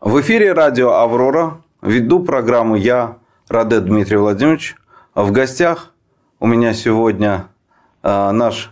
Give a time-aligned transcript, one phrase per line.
[0.00, 1.60] В эфире радио «Аврора».
[1.82, 3.16] Веду программу я,
[3.48, 4.76] Раде Дмитрий Владимирович.
[5.12, 5.92] В гостях
[6.38, 7.48] у меня сегодня
[8.04, 8.70] э, наш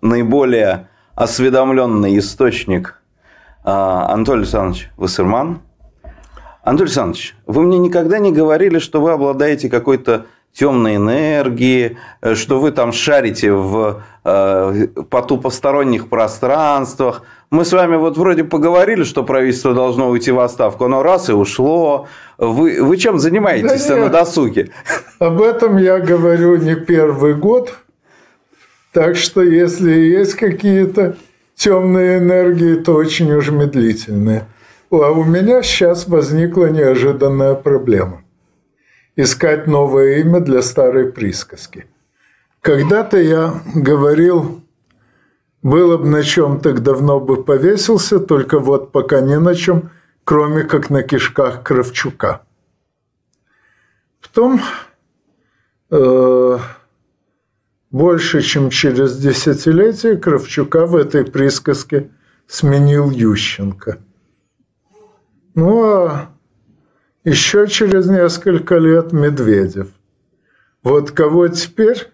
[0.00, 3.02] наиболее осведомленный источник
[3.66, 5.60] э, Анатолий Александрович Вассерман.
[6.62, 12.60] Анатолий Александрович, вы мне никогда не говорили, что вы обладаете какой-то темной энергии, э, что
[12.60, 17.24] вы там шарите в э, потупосторонних пространствах.
[17.52, 21.34] Мы с вами вот вроде поговорили, что правительство должно уйти в отставку, оно раз и
[21.34, 22.08] ушло.
[22.38, 24.70] Вы, вы чем занимаетесь да на досуге?
[25.18, 27.74] Об этом я говорю не первый год.
[28.94, 31.16] Так что, если есть какие-то
[31.54, 34.46] темные энергии, то очень уж медлительные.
[34.90, 38.24] А у меня сейчас возникла неожиданная проблема
[39.14, 41.84] искать новое имя для старой присказки.
[42.62, 44.61] Когда-то я говорил,
[45.62, 49.90] было бы на чем, так давно бы повесился, только вот пока не на чем,
[50.24, 52.42] кроме как на кишках Кравчука.
[54.20, 54.60] Потом
[55.90, 56.58] э,
[57.90, 62.10] больше, чем через десятилетие Кравчука в этой присказке
[62.46, 63.98] сменил Ющенко.
[65.54, 66.30] Ну а
[67.24, 69.88] еще через несколько лет Медведев.
[70.82, 72.10] Вот кого теперь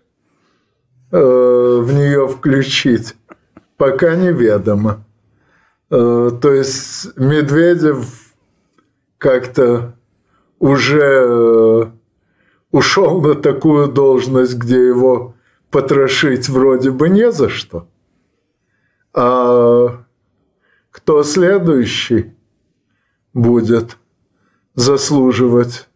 [1.13, 3.15] э, в нее включить,
[3.79, 5.03] пока неведомо.
[5.91, 8.35] Э, то есть Медведев
[9.17, 9.95] как-то
[10.59, 11.85] уже э,
[12.71, 15.35] ушел на такую должность, где его
[15.71, 17.89] потрошить вроде бы не за что.
[19.15, 20.05] А
[20.91, 22.35] кто следующий
[23.33, 23.97] будет–
[24.79, 25.89] заслуживать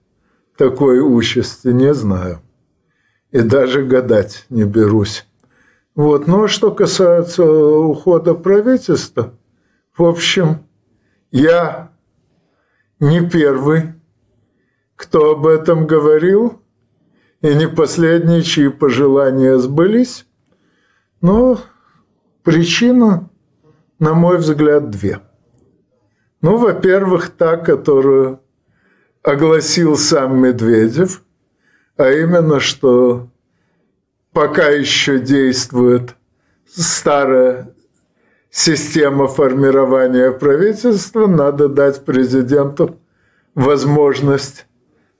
[0.56, 2.40] такой участи, не знаю.
[3.30, 5.24] И даже гадать не берусь.
[5.94, 6.26] Вот.
[6.26, 9.34] Ну, а что касается ухода правительства,
[9.96, 10.66] в общем,
[11.30, 11.92] я
[12.98, 13.94] не первый,
[14.96, 16.62] кто об этом говорил,
[17.42, 20.26] и не последний, чьи пожелания сбылись.
[21.20, 21.58] Но
[22.42, 23.28] причина,
[23.98, 25.20] на мой взгляд, две.
[26.40, 28.40] Ну, во-первых, та, которую
[29.22, 31.22] огласил сам Медведев,
[31.96, 33.28] а именно, что
[34.32, 36.16] пока еще действует
[36.66, 37.74] старая
[38.50, 42.98] система формирования правительства, надо дать президенту
[43.54, 44.66] возможность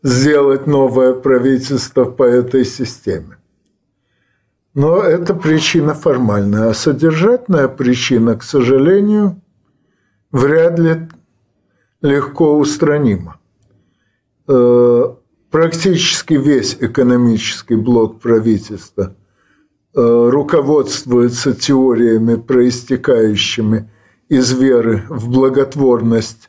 [0.03, 3.39] сделать новое правительство по этой системе.
[4.75, 9.41] Но это причина формальная, а содержательная причина, к сожалению,
[10.31, 11.09] вряд ли
[12.01, 13.39] легко устранима.
[15.53, 19.15] Практически весь экономический блок правительства
[19.95, 23.91] э, руководствуется теориями, проистекающими
[24.31, 26.49] из веры в благотворность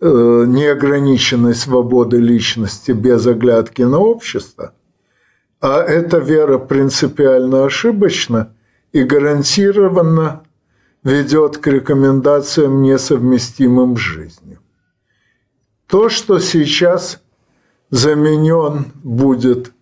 [0.00, 4.74] э, неограниченной свободы личности без оглядки на общество,
[5.60, 8.52] а эта вера принципиально ошибочна
[8.90, 10.42] и гарантированно
[11.04, 14.58] ведет к рекомендациям, несовместимым с жизнью.
[15.86, 17.22] То, что сейчас
[17.90, 19.72] заменен будет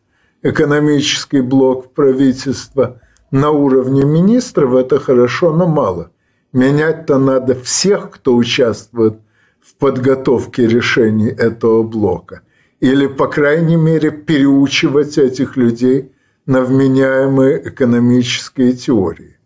[0.43, 6.11] экономический блок правительства на уровне министров, это хорошо, но мало.
[6.53, 9.21] Менять-то надо всех, кто участвует
[9.61, 12.41] в подготовке решений этого блока.
[12.81, 16.13] Или, по крайней мере, переучивать этих людей
[16.47, 19.37] на вменяемые экономические теории.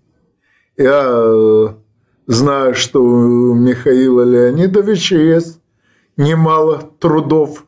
[0.76, 1.68] Я э,
[2.26, 5.60] знаю, что у Михаила Леонидовича есть
[6.16, 7.64] немало трудов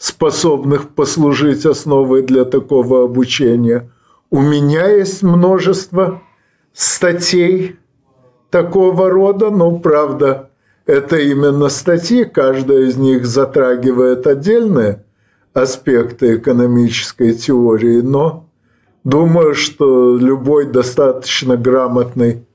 [0.00, 3.90] способных послужить основой для такого обучения.
[4.30, 6.22] У меня есть множество
[6.72, 7.76] статей
[8.48, 10.48] такого рода, но, правда,
[10.86, 15.04] это именно статьи, каждая из них затрагивает отдельные
[15.52, 18.48] аспекты экономической теории, но
[19.04, 22.46] думаю, что любой достаточно грамотный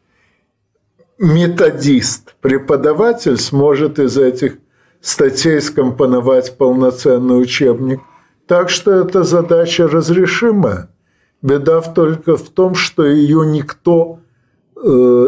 [1.19, 4.57] методист, преподаватель сможет из этих
[5.05, 8.01] статей скомпоновать полноценный учебник.
[8.47, 10.89] Так что эта задача разрешимая.
[11.43, 14.19] Беда только в том, что ее никто
[14.75, 14.79] э,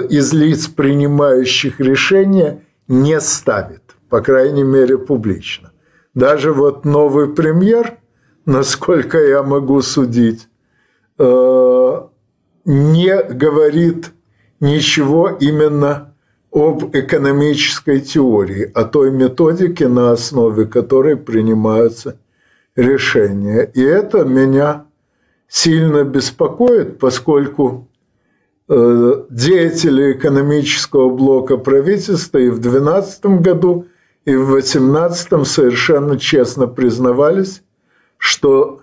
[0.09, 5.71] из лиц, принимающих решения, не ставит, по крайней мере, публично.
[6.15, 7.99] Даже вот новый премьер,
[8.47, 10.47] насколько я могу судить,
[11.19, 12.01] э,
[12.65, 14.11] не говорит
[14.59, 16.06] ничего именно
[16.57, 22.19] об экономической теории, о той методике, на основе которой принимаются
[22.75, 23.69] решения.
[23.75, 24.85] И это меня
[25.47, 27.87] сильно беспокоит, поскольку
[28.67, 33.85] э, деятели экономического блока правительства и в 2012 году,
[34.25, 37.61] и в 18-м совершенно честно признавались,
[38.17, 38.81] что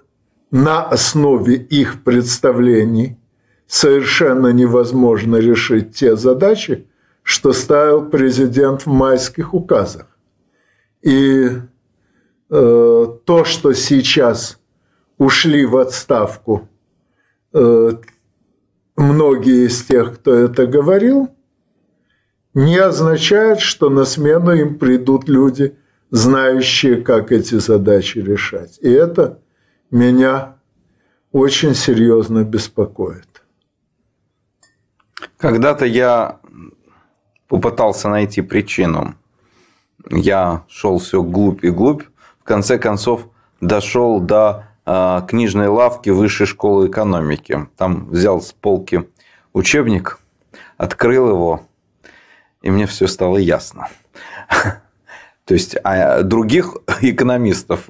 [0.52, 3.18] на основе их представлений
[3.66, 6.86] совершенно невозможно решить те задачи,
[7.24, 10.06] что ставил президент в майских указах.
[11.02, 14.60] И э, то, что сейчас
[15.16, 16.68] ушли в отставку
[17.54, 17.92] э,
[18.96, 21.34] многие из тех, кто это говорил,
[22.52, 25.76] не означает, что на смену им придут люди,
[26.10, 28.78] знающие, как эти задачи решать.
[28.82, 29.40] И это
[29.90, 30.58] меня
[31.32, 33.42] очень серьезно беспокоит.
[35.38, 36.40] Когда-то я
[37.48, 39.14] попытался найти причину.
[40.10, 42.02] Я шел все глубь и глубь.
[42.40, 43.28] В конце концов,
[43.60, 47.68] дошел до э, книжной лавки Высшей школы экономики.
[47.76, 49.08] Там взял с полки
[49.52, 50.18] учебник,
[50.76, 51.62] открыл его,
[52.62, 53.88] и мне все стало ясно.
[55.44, 57.88] То есть, а других экономистов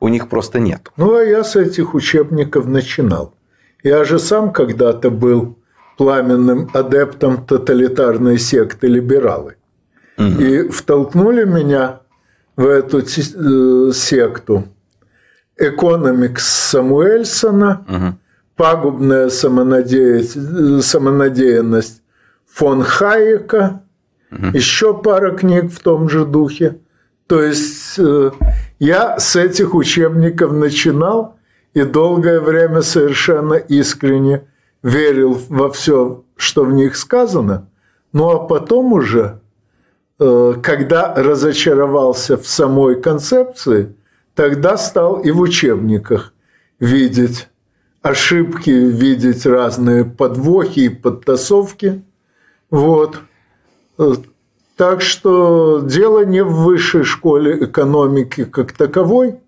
[0.00, 0.90] у них просто нет.
[0.96, 3.34] Ну, а я с этих учебников начинал.
[3.82, 5.58] Я же сам когда-то был
[5.96, 9.56] пламенным адептом тоталитарной секты либералы.
[10.18, 10.26] Угу.
[10.26, 12.02] И втолкнули меня
[12.56, 14.68] в эту э, секту
[15.56, 18.14] Экономикс Самуэльсона, угу.
[18.56, 22.02] пагубная самонадеянность
[22.46, 23.82] фон Хайека,
[24.30, 24.46] угу.
[24.52, 26.78] еще пара книг в том же духе.
[27.26, 28.30] То есть э,
[28.78, 31.36] я с этих учебников начинал
[31.72, 34.44] и долгое время совершенно искренне
[34.82, 37.68] верил во все, что в них сказано,
[38.12, 39.40] ну а потом уже,
[40.18, 43.94] э, когда разочаровался в самой концепции,
[44.34, 46.32] тогда стал и в учебниках
[46.80, 47.48] видеть
[48.02, 52.02] ошибки, видеть разные подвохи и подтасовки.
[52.70, 53.18] Вот.
[54.76, 59.38] Так что дело не в высшей школе экономики как таковой.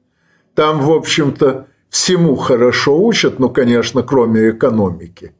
[0.55, 5.33] Там, в общем-то, всему хорошо учат, ну, конечно, кроме экономики.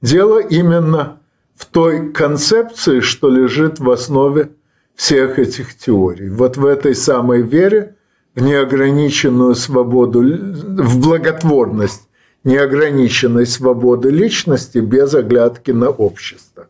[0.00, 1.18] Дело именно
[1.56, 4.50] в той концепции, что лежит в основе
[4.94, 6.30] всех этих теорий.
[6.30, 7.96] Вот в этой самой вере
[8.36, 12.08] в неограниченную свободу, в благотворность
[12.44, 16.68] неограниченной свободы личности без оглядки на общество.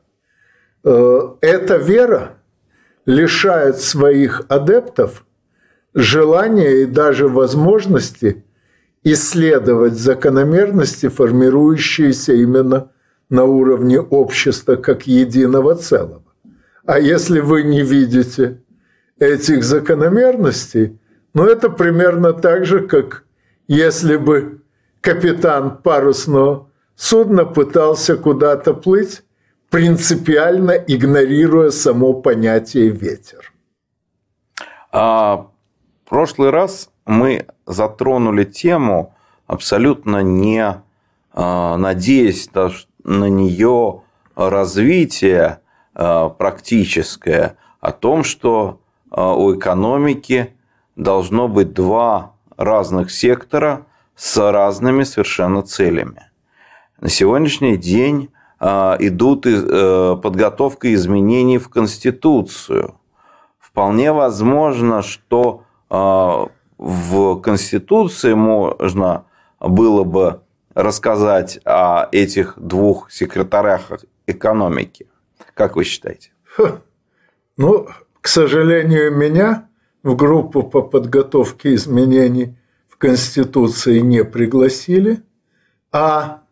[0.85, 2.38] Э, эта вера
[3.05, 5.26] лишает своих адептов
[5.93, 8.43] желания и даже возможности
[9.05, 12.91] исследовать закономерности, формирующиеся именно
[13.29, 16.23] на уровне общества как единого целого.
[16.85, 18.63] А если вы не видите
[19.19, 20.99] этих закономерностей,
[21.35, 23.25] ну это примерно так же, как
[23.69, 24.63] если бы
[25.01, 29.23] капитан парусного судна пытался куда-то плыть,
[29.71, 33.53] принципиально игнорируя само понятие ветер.
[34.93, 35.51] А,
[36.07, 39.15] прошлый раз мы затронули тему,
[39.47, 40.83] абсолютно не
[41.33, 42.51] а, надеясь
[43.05, 44.03] на нее
[44.37, 45.61] развитие
[45.95, 50.55] а, практическое, о том, что а, у экономики
[50.97, 56.31] должно быть два разных сектора с разными совершенно целями.
[57.01, 58.29] На сегодняшний день
[58.61, 62.95] идут э, подготовка изменений в Конституцию.
[63.59, 65.65] Вполне возможно, что
[66.82, 69.27] в Конституции можно
[69.60, 70.41] было бы
[70.74, 73.82] рассказать о этих двух секретарях
[74.27, 75.06] экономики.
[75.55, 76.32] Как вы считаете?
[77.56, 77.86] Ну,
[78.20, 79.69] к сожалению, меня
[80.03, 82.56] в группу по подготовке изменений
[82.89, 85.22] в Конституции не пригласили,
[85.93, 86.43] а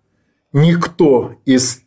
[0.53, 1.83] никто из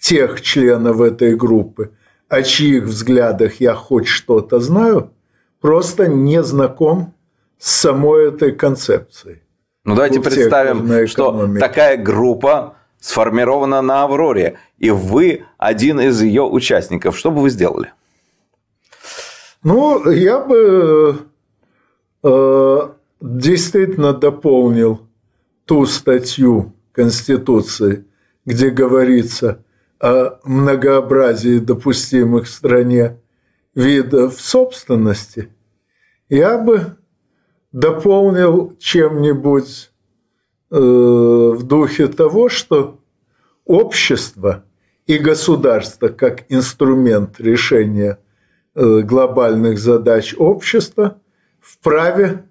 [0.00, 1.90] тех членов этой группы,
[2.28, 5.10] о чьих взглядах я хоть что-то знаю,
[5.60, 7.14] просто не знаком
[7.62, 9.42] с самой этой концепцией.
[9.84, 17.16] Ну, давайте представим, что такая группа сформирована на «Авроре», и вы один из ее участников.
[17.16, 17.92] Что бы вы сделали?
[19.62, 21.20] Ну, я бы
[22.24, 22.78] э,
[23.20, 25.06] действительно дополнил
[25.64, 28.04] ту статью Конституции,
[28.44, 29.64] где говорится
[30.00, 33.20] о многообразии допустимых в стране
[33.76, 35.48] видов собственности,
[36.28, 36.96] я бы
[37.72, 39.90] дополнил чем-нибудь
[40.70, 43.00] э, в духе того, что
[43.64, 44.64] общество
[45.06, 48.18] и государство как инструмент решения
[48.74, 51.18] э, глобальных задач общества
[51.60, 52.44] вправе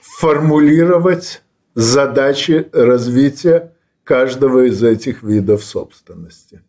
[0.00, 1.42] формулировать
[1.74, 3.74] задачи развития
[4.04, 6.62] каждого из этих видов собственности.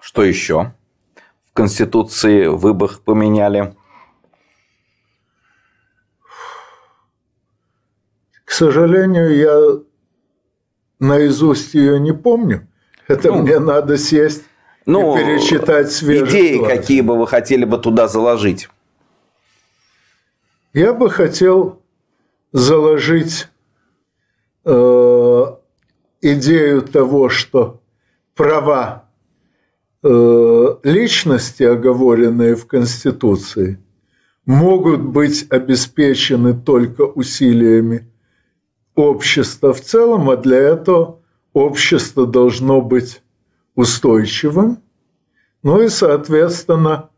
[0.00, 0.72] Что еще?
[1.52, 3.76] Конституции вы бы поменяли?
[8.56, 9.80] Сожалению, я
[10.98, 12.66] наизусть ее не помню.
[13.06, 14.44] Это ну, мне надо сесть
[14.86, 16.72] ну, и перечитать свежие Идеи, глаз.
[16.72, 18.68] какие бы вы хотели бы туда заложить?
[20.72, 21.82] Я бы хотел
[22.52, 23.48] заложить
[24.64, 25.44] э,
[26.22, 27.80] идею того, что
[28.34, 29.08] права
[30.02, 33.78] э, личности, оговоренные в Конституции,
[34.44, 38.08] могут быть обеспечены только усилиями
[38.96, 41.20] общества в целом, а для этого
[41.52, 43.22] общество должно быть
[43.76, 44.82] устойчивым.
[45.62, 47.10] Ну и, соответственно,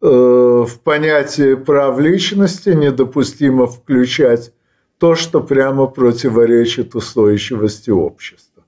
[0.00, 4.54] э, в понятие прав личности недопустимо включать
[4.98, 8.64] то, что прямо противоречит устойчивости общества.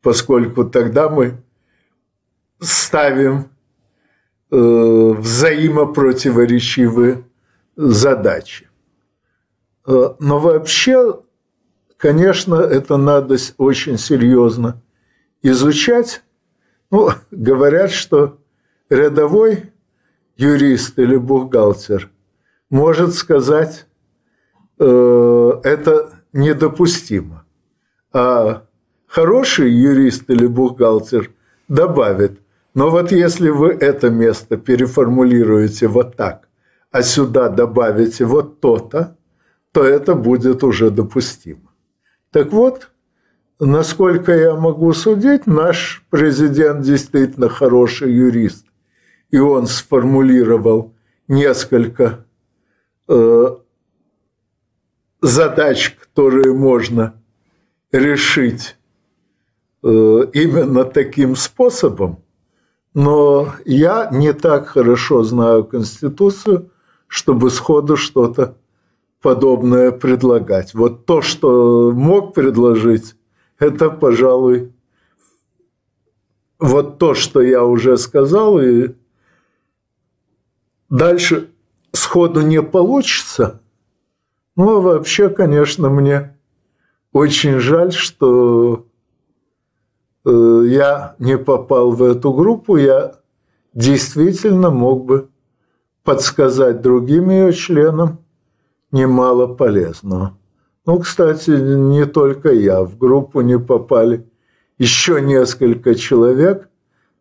[0.00, 1.42] Поскольку тогда мы
[2.60, 3.48] ставим
[4.50, 7.24] э, взаимопротиворечивые
[7.76, 8.68] задачи.
[9.86, 11.20] Э, но вообще
[11.96, 14.82] Конечно, это надо очень серьезно
[15.42, 16.22] изучать.
[16.90, 18.38] Ну, говорят, что
[18.90, 19.72] рядовой
[20.36, 22.10] юрист или бухгалтер
[22.70, 23.86] может сказать,
[24.78, 27.44] э, это недопустимо.
[28.12, 28.66] А
[29.06, 31.30] хороший юрист или бухгалтер
[31.68, 32.40] добавит,
[32.74, 36.48] но вот если вы это место переформулируете вот так,
[36.90, 39.16] а сюда добавите вот то-то,
[39.72, 41.63] то это будет уже допустимо.
[42.34, 42.90] Так вот,
[43.60, 48.66] насколько я могу судить, наш президент действительно хороший юрист.
[49.30, 50.92] И он сформулировал
[51.28, 52.24] несколько
[53.06, 53.56] э,
[55.20, 57.14] задач, которые можно
[57.92, 58.78] решить
[59.84, 62.18] э, именно таким способом.
[62.94, 66.72] Но я не так хорошо знаю Конституцию,
[67.06, 68.56] чтобы сходу что-то
[69.24, 70.74] подобное предлагать.
[70.74, 73.16] Вот то, что мог предложить,
[73.58, 74.74] это, пожалуй,
[76.58, 78.90] вот то, что я уже сказал, и
[80.90, 81.48] дальше
[81.92, 83.62] сходу не получится.
[84.56, 86.36] Ну, а вообще, конечно, мне
[87.14, 88.84] очень жаль, что
[90.26, 92.76] э, я не попал в эту группу.
[92.76, 93.14] Я
[93.72, 95.30] действительно мог бы
[96.02, 98.23] подсказать другим ее членам,
[98.94, 100.38] немало полезного.
[100.86, 102.82] Ну, кстати, не только я.
[102.82, 104.26] В группу не попали
[104.78, 106.68] еще несколько человек,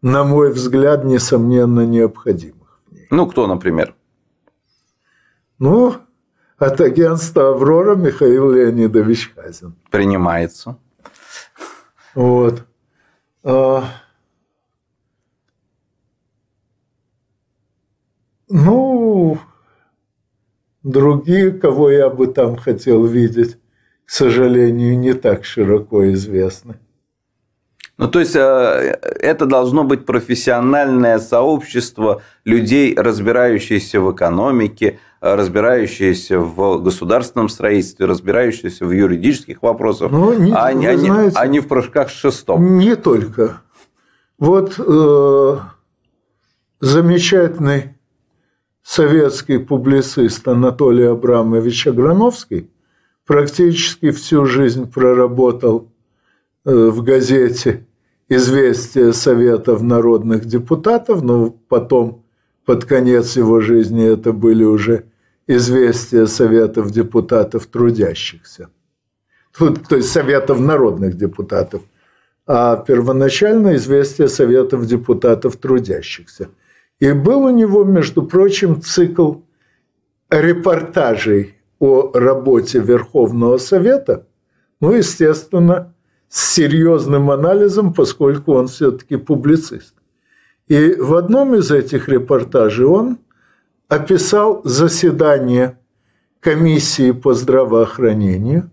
[0.02, 2.82] на мой взгляд, несомненно, необходимых.
[3.10, 3.96] Ну, кто, например?
[5.60, 5.96] Ну,
[6.58, 9.76] от агентства «Аврора» Михаил Леонидович Хазин.
[9.90, 10.78] Принимается.
[12.14, 12.64] Вот.
[13.44, 13.84] А...
[18.50, 19.40] Ну,
[20.84, 23.58] Другие, кого я бы там хотел видеть,
[24.06, 26.76] к сожалению, не так широко известны.
[27.98, 36.82] Ну, то есть, э, это должно быть профессиональное сообщество людей, разбирающиеся в экономике, разбирающиеся в
[36.82, 42.10] государственном строительстве, разбирающиеся в юридических вопросах, ну, не, а, не, знаете, а не в прыжках
[42.10, 42.78] с шестом.
[42.78, 43.62] Не только.
[44.38, 45.58] Вот э,
[46.82, 47.93] замечательный
[48.84, 52.70] советский публицист Анатолий Абрамович Аграновский
[53.26, 55.90] практически всю жизнь проработал
[56.66, 57.88] э, в газете
[58.30, 62.24] «Известия Советов народных депутатов», но потом,
[62.66, 65.06] под конец его жизни, это были уже
[65.48, 68.70] «Известия Советов депутатов трудящихся».
[69.58, 71.84] То есть Советов народных депутатов.
[72.46, 76.50] А первоначально «Известия Советов депутатов трудящихся».
[77.00, 79.36] И был у него, между прочим, цикл
[80.30, 84.28] репортажей о работе Верховного Совета,
[84.80, 85.94] ну, естественно,
[86.30, 89.94] с серьезным анализом, поскольку он все-таки публицист.
[90.68, 93.20] И в одном из этих репортажей он
[93.88, 95.78] описал заседание
[96.40, 98.72] комиссии по здравоохранению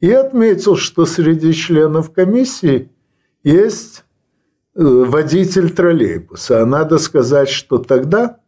[0.00, 2.90] и отметил, что среди членов комиссии
[3.44, 4.04] есть
[4.78, 6.62] водитель троллейбуса.
[6.62, 8.38] А надо сказать, что тогда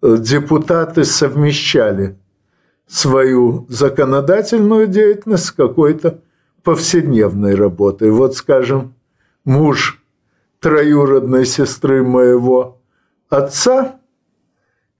[0.00, 2.18] э, депутаты совмещали
[2.86, 6.22] свою законодательную деятельность с какой-то
[6.62, 8.10] повседневной работой.
[8.10, 8.94] Вот, скажем,
[9.44, 10.02] муж
[10.60, 12.80] троюродной сестры моего
[13.28, 14.00] отца,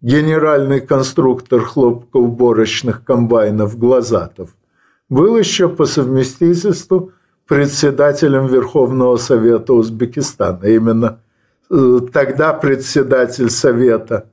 [0.02, 4.54] генеральный конструктор хлопкоуборочных комбайнов Глазатов,
[5.08, 7.12] был еще по совместительству
[7.48, 10.64] председателем Верховного Совета Узбекистана.
[10.66, 11.20] Именно
[11.70, 14.30] э, тогда председатель совета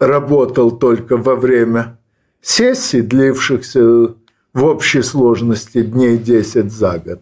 [0.00, 1.98] работал только во время
[2.40, 4.14] сессий, длившихся
[4.54, 7.20] в общей сложности дней 10 за год,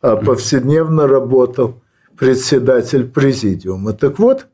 [0.00, 1.82] а повседневно работал
[2.16, 3.92] председатель президиума.
[3.92, 4.46] Так вот,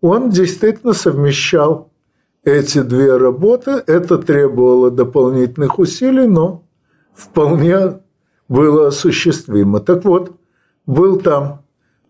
[0.00, 1.90] он действительно совмещал
[2.44, 3.82] эти две работы.
[3.86, 6.62] Это требовало дополнительных усилий, но
[7.14, 7.98] вполне
[8.48, 9.80] было осуществимо.
[9.80, 10.36] Так вот,
[10.86, 11.62] был там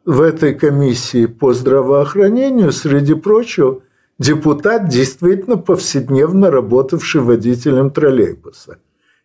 [0.04, 3.82] в этой комиссии по здравоохранению, среди прочего,
[4.18, 8.78] депутат, действительно повседневно работавший водителем троллейбуса.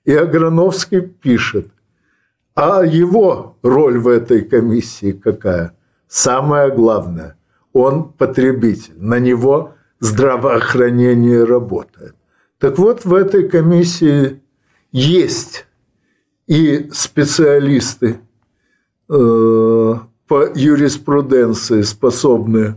[0.05, 1.67] И Аграновский пишет,
[2.55, 5.75] а его роль в этой комиссии какая?
[6.07, 7.37] Самое главное,
[7.73, 12.15] он потребитель, на него здравоохранение работает.
[12.57, 14.41] Так вот, в этой комиссии
[14.91, 15.67] есть
[16.49, 18.19] и специалисты
[19.07, 19.93] э,
[20.27, 22.75] по юриспруденции, способные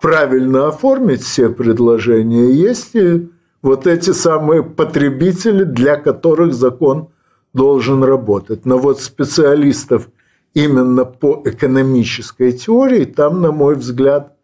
[0.00, 3.30] правильно оформить все предложения, есть и
[3.62, 7.08] вот эти самые потребители, для которых закон
[7.54, 8.66] должен работать.
[8.66, 10.08] Но вот специалистов
[10.52, 14.36] именно по экономической теории там, на мой взгляд,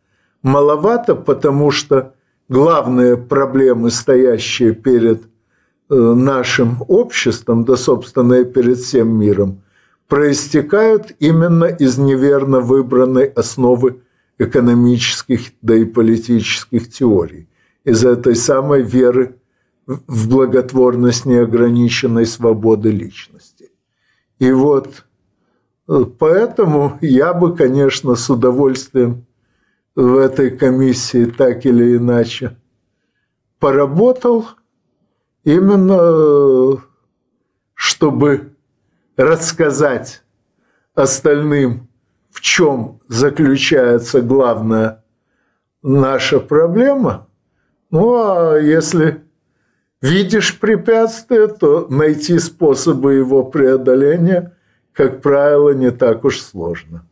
[0.42, 2.14] маловато, потому что
[2.48, 5.24] главные проблемы, стоящие перед
[5.88, 9.62] нашим обществом, да, собственно, и перед всем миром,
[10.08, 14.02] проистекают именно из неверно выбранной основы
[14.38, 17.48] экономических, да и политических теорий,
[17.84, 19.36] из этой самой веры
[19.86, 23.70] в благотворность неограниченной свободы личности.
[24.38, 25.04] И вот
[25.88, 29.26] э, поэтому я бы, конечно, с удовольствием
[29.94, 32.56] в этой комиссии так или иначе
[33.58, 34.46] поработал
[35.46, 36.82] именно
[37.72, 38.52] чтобы
[39.16, 40.22] рассказать
[40.94, 41.88] остальным,
[42.30, 45.04] в чем заключается главная
[45.82, 47.28] наша проблема.
[47.90, 49.22] Ну, а если
[50.02, 54.56] видишь препятствие, то найти способы его преодоления,
[54.92, 57.06] как правило, не так уж сложно.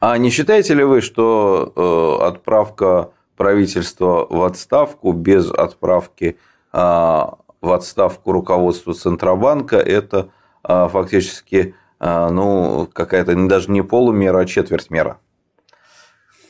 [0.00, 7.72] А не считаете ли вы, что э, отправка правительства в отставку без отправки э, в
[7.72, 10.30] отставку руководства Центробанка это
[10.68, 15.18] э, фактически э, ну, какая-то даже не полумера, а четверть мера?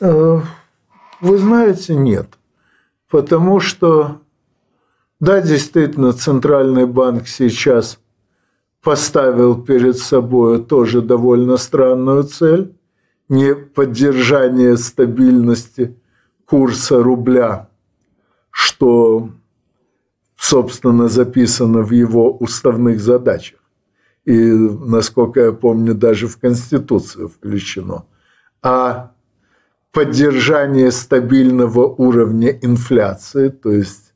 [0.01, 0.41] Э,
[1.21, 2.39] вы знаете, нет.
[3.11, 4.23] Потому что,
[5.21, 8.01] да, действительно, Центральный банк сейчас
[8.83, 12.75] поставил перед собой тоже довольно странную цель
[13.29, 15.97] не поддержание стабильности
[16.45, 17.69] курса рубля,
[18.51, 19.31] что,
[20.45, 23.61] собственно, записано в его уставных задачах.
[24.27, 28.05] И, насколько я помню, даже в Конституцию включено.
[28.63, 29.13] А
[29.91, 34.13] поддержание стабильного уровня инфляции, то есть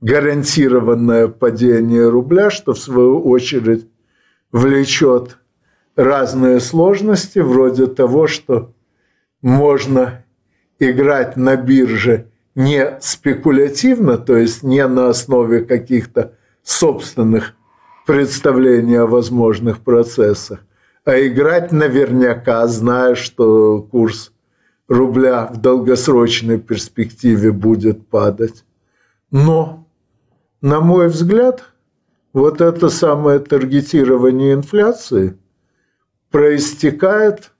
[0.00, 3.88] гарантированное падение рубля, что в свою очередь
[4.52, 5.38] влечет
[5.96, 8.72] разные сложности, вроде того, что
[9.42, 10.24] можно
[10.78, 17.54] играть на бирже не спекулятивно, то есть не на основе каких-то собственных
[18.06, 20.60] представлений о возможных процессах,
[21.04, 24.32] а играть наверняка, зная, что курс
[24.88, 28.64] рубля в долгосрочной перспективе будет падать.
[29.30, 29.86] Но,
[30.60, 31.64] на мой взгляд,
[32.32, 35.38] вот это самое таргетирование инфляции–
[36.34, 37.52] проистекает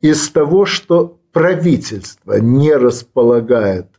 [0.00, 3.93] из того, что правительство не располагает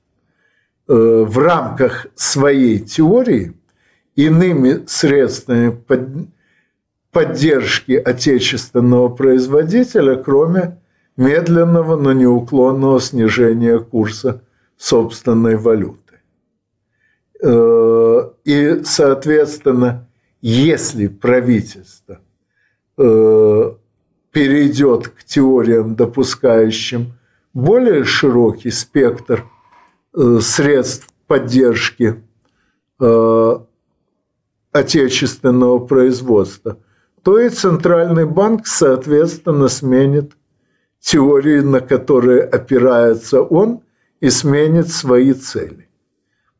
[0.88, 3.54] в рамках своей теории
[4.16, 5.76] иными средствами
[7.12, 10.80] поддержки отечественного производителя, кроме
[11.18, 14.44] медленного, но неуклонного снижения курса
[14.78, 16.20] собственной валюты.
[17.42, 20.08] Э, и, соответственно,
[20.42, 22.20] если правительство
[22.98, 23.74] Э,
[24.32, 27.14] перейдет к теориям, допускающим
[27.54, 29.55] более широкий спектр э,
[30.42, 32.24] средств поддержки
[33.00, 33.58] э,
[34.72, 36.78] отечественного производства,
[37.24, 40.34] то и Центральный банк, соответственно, сменит
[41.00, 43.82] теории, на которые опирается он,
[44.22, 45.90] и сменит свои цели.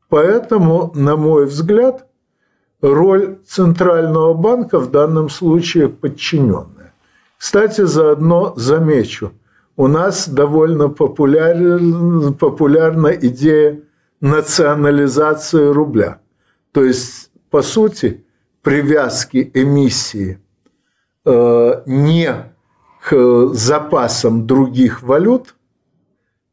[0.10, 2.08] Поэтому, на мой взгляд,
[2.82, 6.94] роль Центрального банка в данном случае подчиненная.
[7.38, 9.34] Кстати, заодно замечу,
[9.78, 13.82] у нас довольно популярна, популярна идея
[14.22, 16.20] национализации рубля.
[16.72, 18.26] То есть, по сути,
[18.62, 20.40] привязки эмиссии
[21.26, 22.34] э, не
[23.08, 25.56] к запасам других валют,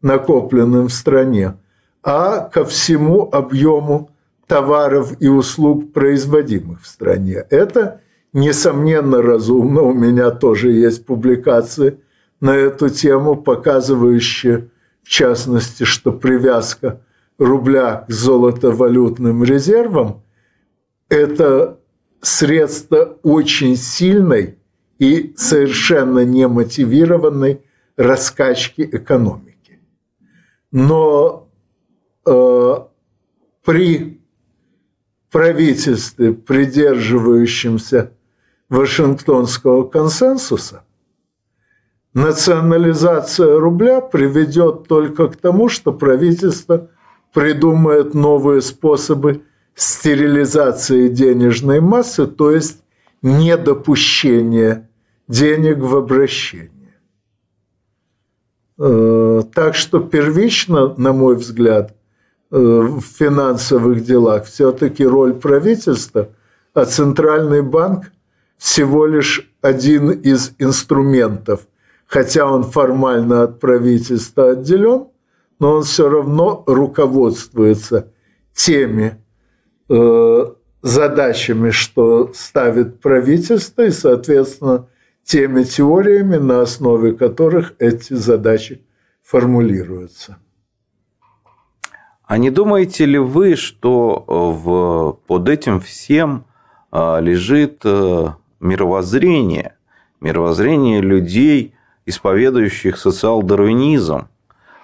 [0.03, 1.55] накопленным в стране,
[2.03, 4.11] а ко всему объему
[4.47, 7.45] товаров и услуг, производимых в стране.
[7.49, 8.01] Это,
[8.33, 9.83] несомненно, разумно.
[9.83, 12.01] У меня тоже есть публикации
[12.43, 14.69] на эту тему, показывающие,
[15.05, 17.01] в частности, что привязка
[17.39, 20.25] рубля к золотовалютным резервам–
[21.09, 21.79] это
[22.21, 24.59] средство очень сильной
[24.99, 27.63] и совершенно немотивированной
[27.97, 29.79] раскачки экономики.
[30.73, 31.49] Но
[32.27, 32.75] э,
[33.65, 34.21] при
[35.31, 38.15] правительстве, придерживающемся
[38.69, 40.83] Вашингтонского консенсуса,
[42.15, 46.89] национализация рубля приведет только к тому, что правительство
[47.33, 49.43] придумает новые способы
[49.75, 52.83] стерилизации денежной массы, то есть
[53.23, 54.91] недопущения
[55.29, 56.71] денег в обращение.
[58.79, 61.95] Э, так что первично, на мой взгляд,
[62.51, 66.29] э, в финансовых делах все-таки роль правительства,
[66.75, 68.13] а Центральный банк
[68.59, 71.67] всего лишь один из инструментов,
[72.13, 75.07] хотя он формально от правительства отделен,
[75.59, 78.13] но он все равно руководствуется
[78.53, 79.19] теми
[79.89, 80.45] э,
[80.83, 84.89] задачами, что ставит правительство, и, соответственно,
[85.25, 88.85] теми теориями, на основе которых эти задачи
[89.23, 90.37] формулируются.
[92.25, 96.45] А не думаете ли вы, что в, под этим всем
[96.91, 98.27] а, лежит э,
[98.61, 99.77] мировоззрение,
[100.21, 101.75] мировоззрение людей,
[102.07, 104.29] исповедующих социал-дарвинизм?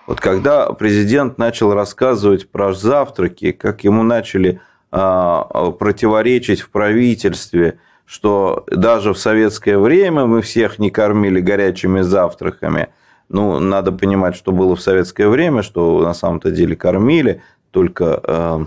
[0.06, 8.64] Вот когда президент начал рассказывать про завтраки, как ему начали а, противоречить в правительстве, что
[8.68, 12.88] даже в советское время мы всех не кормили горячими завтраками.
[13.28, 18.66] Ну, надо понимать, что было в советское время, что на самом-то деле кормили, только э,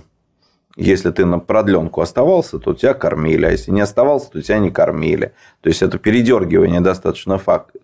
[0.75, 4.69] если ты на продленку оставался, то тебя кормили, а если не оставался, то тебя не
[4.69, 5.33] кормили.
[5.61, 7.75] То есть это передергивание достаточно факт.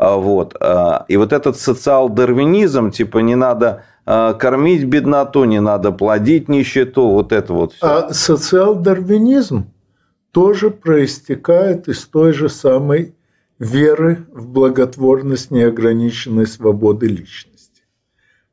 [0.00, 0.56] А, вот.
[0.60, 7.08] А, и вот этот социал-дарвинизм, типа не надо а, кормить бедноту, не надо плодить нищету,
[7.08, 7.86] вот это вот все.
[7.86, 9.66] А социал-дарвинизм
[10.30, 13.14] тоже проистекает из той же самой
[13.58, 17.82] веры в благотворность неограниченной свободы личности.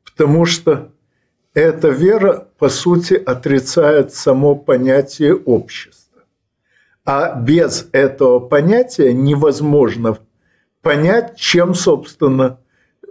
[0.04, 0.90] Потому что
[1.54, 6.24] эта вера, по сути, отрицает само понятие общества.
[7.06, 10.18] А без этого понятия невозможно
[10.88, 12.60] понять, чем, собственно,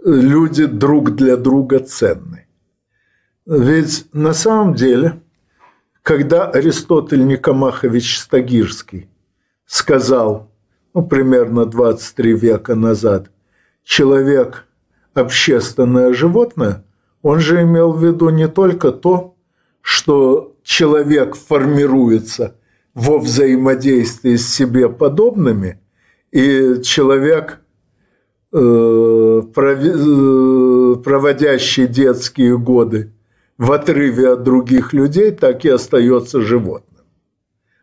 [0.04, 2.48] люди друг для друга ценны.
[3.46, 5.22] Ведь на самом деле,
[6.02, 9.08] когда Аристотель Никомахович Стагирский
[9.64, 10.50] сказал,
[10.92, 13.30] ну, примерно 23 века назад,
[13.84, 14.66] человек–
[15.14, 16.84] общественное животное,
[17.22, 19.36] он же имел в виду не только то,
[19.82, 22.56] что человек формируется
[22.92, 25.80] во взаимодействии с себе подобными,
[26.32, 27.60] и человек
[31.02, 33.12] проводящий детские годы
[33.58, 37.04] в отрыве от других людей, так и остается животным.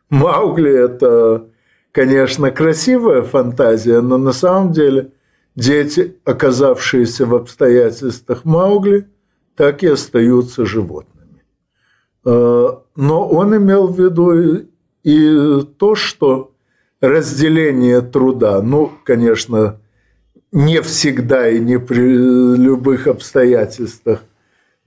[0.10, 1.49] Маугли– это,
[1.91, 5.12] конечно, красивая фантазия, но на самом деле
[5.56, 9.08] дети, оказавшиеся в обстоятельствах Маугли,
[9.56, 11.43] так и остаются животными.
[12.25, 14.67] Э, но он имел в виду
[15.04, 16.54] и то, что
[17.01, 19.80] разделение труда, ну, конечно,
[20.55, 22.15] не всегда и не при
[22.55, 24.21] любых обстоятельствах,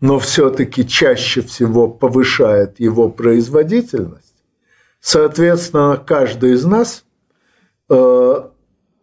[0.00, 4.34] но все-таки чаще всего повышает его производительность,
[5.00, 7.04] соответственно, каждый из нас,
[7.90, 8.34] э,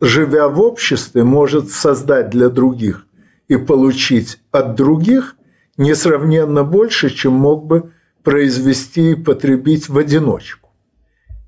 [0.01, 3.05] живя в обществе, может создать для других
[3.47, 5.35] и получить от других
[5.77, 7.91] несравненно больше, чем мог бы
[8.23, 10.71] произвести и потребить в одиночку.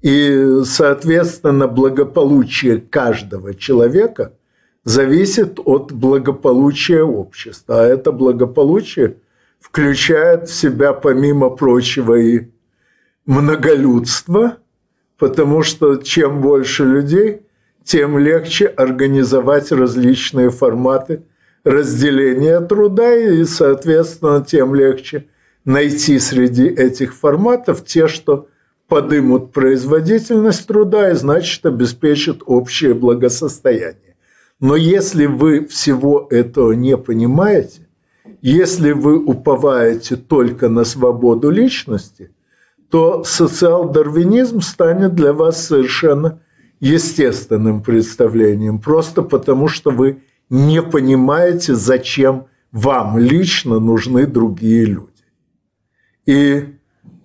[0.04, 4.34] И, соответственно, благополучие каждого человека–
[4.88, 7.82] зависит от благополучия общества.
[7.82, 9.18] А это благополучие
[9.60, 12.48] включает в себя, помимо прочего, и
[13.26, 14.60] многолюдство,
[15.18, 17.42] потому что чем больше людей,
[17.84, 21.24] тем легче организовать различные форматы
[21.66, 25.26] разделения труда, и, соответственно, тем легче
[25.66, 28.48] найти среди этих форматов те, что
[28.88, 34.07] подымут производительность труда и, значит, обеспечат общее благосостояние.
[34.60, 37.88] Но если вы всего этого не понимаете,
[38.42, 42.32] если вы уповаете только на свободу личности,
[42.90, 46.40] то социал-дарвинизм станет для вас совершенно
[46.80, 55.08] естественным представлением, просто потому что вы не понимаете, зачем вам лично нужны другие люди.
[56.26, 56.76] И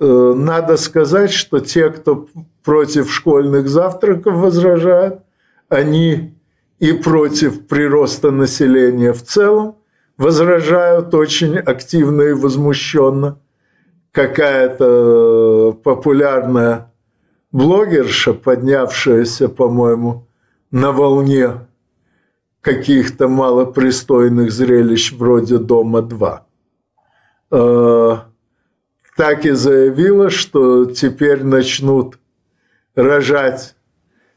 [0.00, 2.28] э, надо сказать, что те, кто
[2.64, 5.20] против школьных завтраков возражают,
[5.68, 6.34] они
[6.82, 9.76] и против прироста населения в целом
[10.16, 13.38] возражают очень активно и возмущенно.
[14.10, 16.92] Какая-то популярная
[17.52, 20.26] блогерша, поднявшаяся, по-моему,
[20.72, 21.68] на волне
[22.60, 26.38] каких-то малопристойных зрелищ вроде «Дома-2»,
[27.52, 28.16] э,
[29.16, 32.18] так и заявила, что теперь начнут
[32.96, 33.76] рожать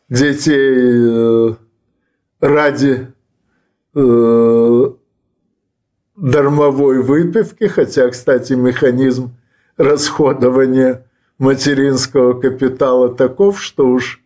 [0.10, 1.55] детей э,
[2.39, 3.07] ради
[3.93, 4.91] э,
[6.15, 9.35] дармовой выпивки, хотя, кстати, механизм
[9.77, 11.05] расходования
[11.37, 14.21] материнского капитала таков, что уж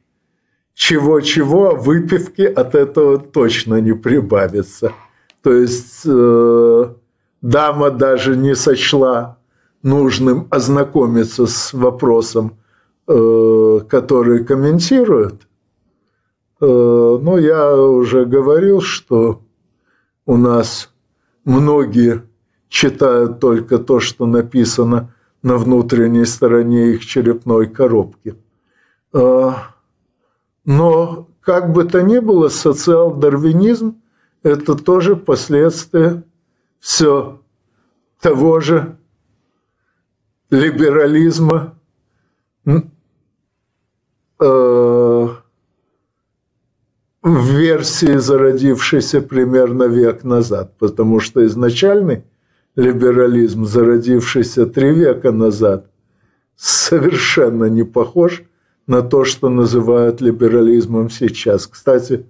[0.73, 4.93] чего-чего, а выпивки от этого точно не прибавится.
[5.41, 6.93] То есть э,
[7.41, 9.37] дама даже не сочла
[9.83, 12.57] нужным ознакомиться с вопросом,
[13.07, 15.48] э, который комментирует.
[16.61, 16.65] Э,
[17.21, 19.41] но я уже говорил, что
[20.25, 20.93] у нас
[21.45, 22.23] многие
[22.67, 28.35] читают только то, что написано на внутренней стороне их черепной коробки.
[29.13, 29.51] Э,
[30.65, 34.01] но как бы то ни было, социал-дарвинизм–
[34.43, 36.23] это тоже последствия
[36.79, 37.41] все
[38.19, 38.97] того же
[40.49, 41.75] либерализма,
[42.65, 42.81] э,
[47.37, 52.23] версии, зародившейся примерно век назад, потому что изначальный
[52.75, 55.87] либерализм, зародившийся три века назад,
[56.55, 58.43] совершенно не похож
[58.87, 61.67] на то, что называют либерализмом сейчас.
[61.67, 62.25] Кстати,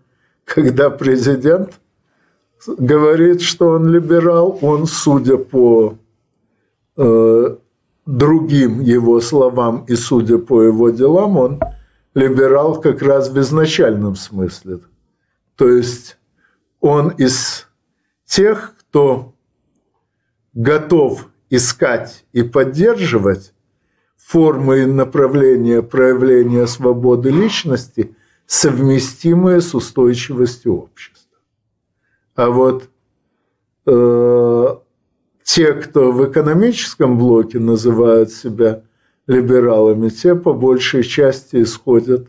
[0.45, 1.79] когда президент
[2.67, 5.97] говорит, что он либерал, он, судя по
[6.97, 7.55] э,
[8.05, 11.59] другим его словам и судя по его делам, он
[12.13, 14.79] либерал как раз в изначальном смысле.
[15.55, 16.17] То есть
[16.79, 17.67] он из
[18.25, 19.33] тех, кто
[20.53, 23.53] готов искать и поддерживать
[24.15, 31.37] формы и направления проявления свободы личности, совместимые с устойчивостью общества.
[32.35, 32.89] А вот
[33.85, 34.67] э,
[35.43, 38.83] те, кто в экономическом блоке называют себя
[39.29, 42.27] либералами, те по большей части исходят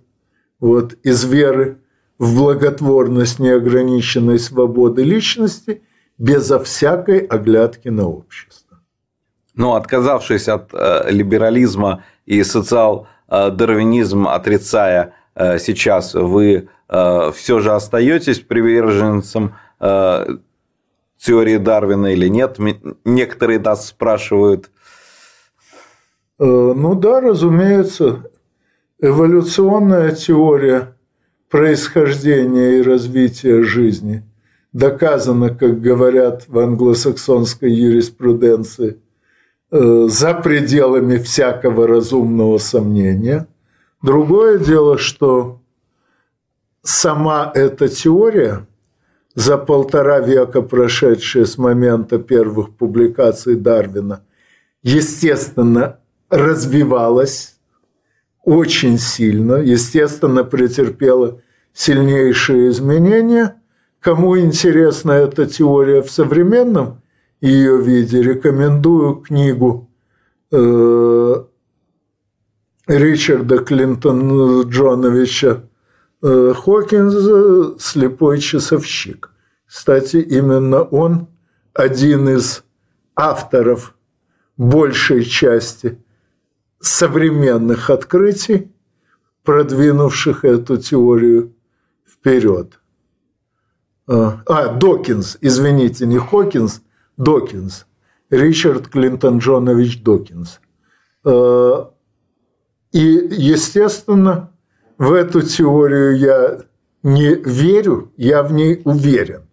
[0.60, 1.78] вот из веры
[2.18, 5.82] в благотворность неограниченной свободы личности
[6.18, 8.80] безо всякой оглядки на общество.
[9.54, 18.40] Но отказавшись от э, либерализма и социал-дарвинизм отрицая э, сейчас, вы э, все же остаетесь
[18.40, 20.26] приверженцем э,
[21.16, 22.58] теории Дарвина или нет?
[23.06, 24.70] Некоторые нас спрашивают.
[26.40, 28.30] Э, ну да, разумеется,
[28.98, 30.96] эволюционная теория
[31.50, 34.24] происхождения и развития жизни
[34.72, 38.98] доказана, как говорят в англосаксонской юриспруденции,
[39.70, 43.46] э, за пределами всякого разумного сомнения.
[44.02, 45.60] Другое дело, что
[46.82, 48.66] сама эта теория–
[49.34, 54.24] за полтора века, прошедшие с момента первых публикаций Дарвина,
[54.82, 55.99] естественно,
[56.30, 57.56] развивалась
[58.42, 63.60] очень сильно, естественно, претерпела сильнейшие изменения.
[64.00, 67.02] Кому интересна эта теория в современном
[67.40, 69.90] ее виде, рекомендую книгу
[70.50, 71.44] э,
[72.86, 75.64] Ричарда Клинтон Джоновича
[76.22, 79.30] Э, Хокинс– слепой часовщик.
[79.66, 81.28] Кстати, именно он
[81.72, 82.62] один из
[83.16, 83.94] авторов
[84.58, 85.98] большей части
[86.80, 88.72] современных открытий,
[89.44, 91.54] продвинувших эту теорию
[92.06, 92.80] вперед.
[94.08, 96.82] А, а Докинс, извините, не Хокинс,
[97.16, 97.86] Докинс.
[98.30, 100.60] Ричард Клинтон Джонович Докинс.
[101.24, 101.84] Э,
[102.92, 104.52] и, естественно,
[104.98, 106.60] в эту теорию я
[107.02, 109.48] не верю, я в ней уверен.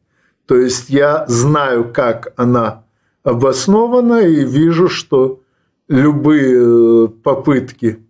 [0.45, 2.85] То есть я знаю, как она
[3.23, 5.41] обоснована, и вижу, что
[5.87, 8.05] любые э, попытки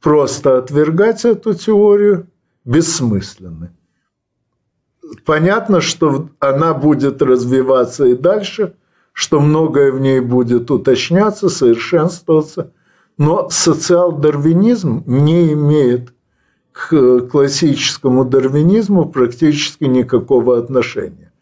[0.00, 2.28] просто отвергать эту теорию
[2.64, 3.70] бессмысленны.
[5.24, 8.74] Понятно, что она будет развиваться и дальше,
[9.12, 12.72] что многое в ней будет уточняться, совершенствоваться,
[13.16, 16.12] но социал-дарвинизм не имеет
[16.72, 21.32] к классическому дарвинизму практически никакого отношения.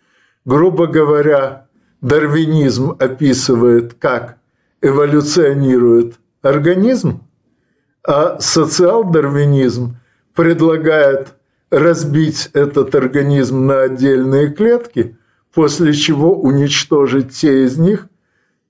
[0.46, 1.66] Грубо говоря,
[2.00, 4.35] дарвинизм описывает, как
[4.86, 7.22] эволюционирует организм,
[8.06, 9.96] а социал-дарвинизм
[10.34, 11.34] предлагает
[11.70, 15.16] разбить этот организм на отдельные клетки,
[15.52, 18.08] после чего уничтожить те из них,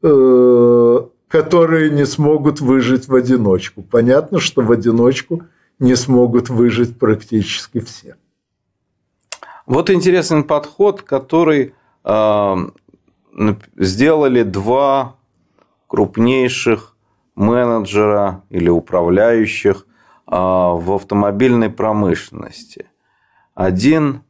[0.03, 3.83] э, которые не смогут выжить в одиночку.
[3.83, 5.43] Понятно, что в одиночку
[5.79, 8.17] не смогут выжить практически все.
[9.67, 11.75] Вот интересный подход, который
[12.05, 12.57] э,
[13.77, 15.17] сделали два
[15.87, 16.97] крупнейших
[17.35, 19.87] менеджера или управляющих
[20.27, 22.91] а, в автомобильной промышленности.
[23.55, 24.23] Один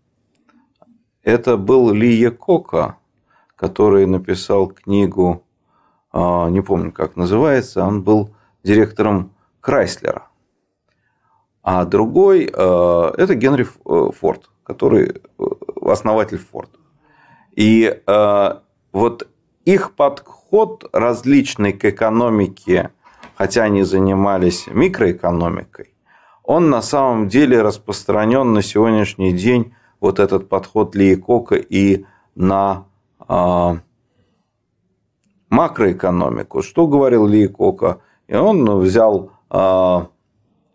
[1.23, 2.99] –это был Ли Якока,
[3.55, 5.45] который написал книгу,
[6.13, 10.29] а, не помню, как называется, он был директором Крайслера.
[11.63, 15.45] А другой а,– это Генри э, Форд, который э,
[15.83, 16.79] основатель Форда.
[17.53, 18.03] И
[18.93, 19.29] вот
[19.65, 20.46] их подход
[20.93, 22.91] различный к экономике
[23.37, 25.95] хотя они занимались микроэкономикой,
[26.43, 32.85] он на самом деле распространен на сегодняшний день, вот этот подход Ли Кока и на
[33.29, 33.75] э,
[35.51, 36.63] макроэкономику.
[36.63, 38.01] Что говорил Ли Кока?
[38.29, 40.01] И он взял э,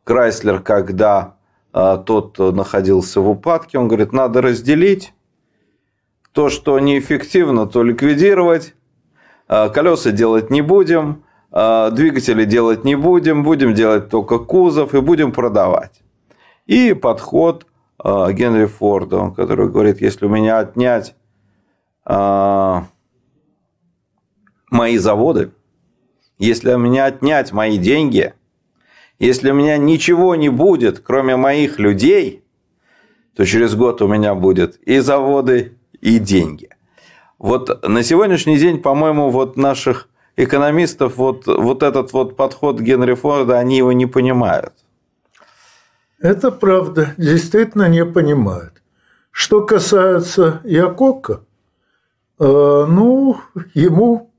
[0.04, 1.36] Крайслер, когда
[1.74, 5.14] э, тот находился в упадке, он говорит, надо разделить
[6.34, 8.74] то, что неэффективно, то ликвидировать,
[9.52, 15.34] колеса делать не будем, а, двигатели делать не будем, будем делать только кузов и будем
[15.34, 16.02] продавать.
[16.66, 17.66] И подход
[18.00, 21.16] а, Генри Форда, который говорит, если у меня отнять
[24.72, 25.52] мои заводы,
[26.40, 28.34] если у меня отнять мои деньги,
[29.20, 32.44] если у меня ничего не будет, кроме моих людей,
[33.36, 36.70] то через год у меня будет и заводы, и деньги.
[37.42, 43.58] Вот на сегодняшний день, по-моему, вот наших экономистов вот, вот этот вот подход Генри Форда,
[43.58, 44.74] они его не понимают.
[46.20, 48.84] Это правда, действительно не понимают.
[49.32, 51.42] Что касается Якока,
[52.40, 52.46] э,
[52.88, 53.38] ну,
[53.74, 54.32] ему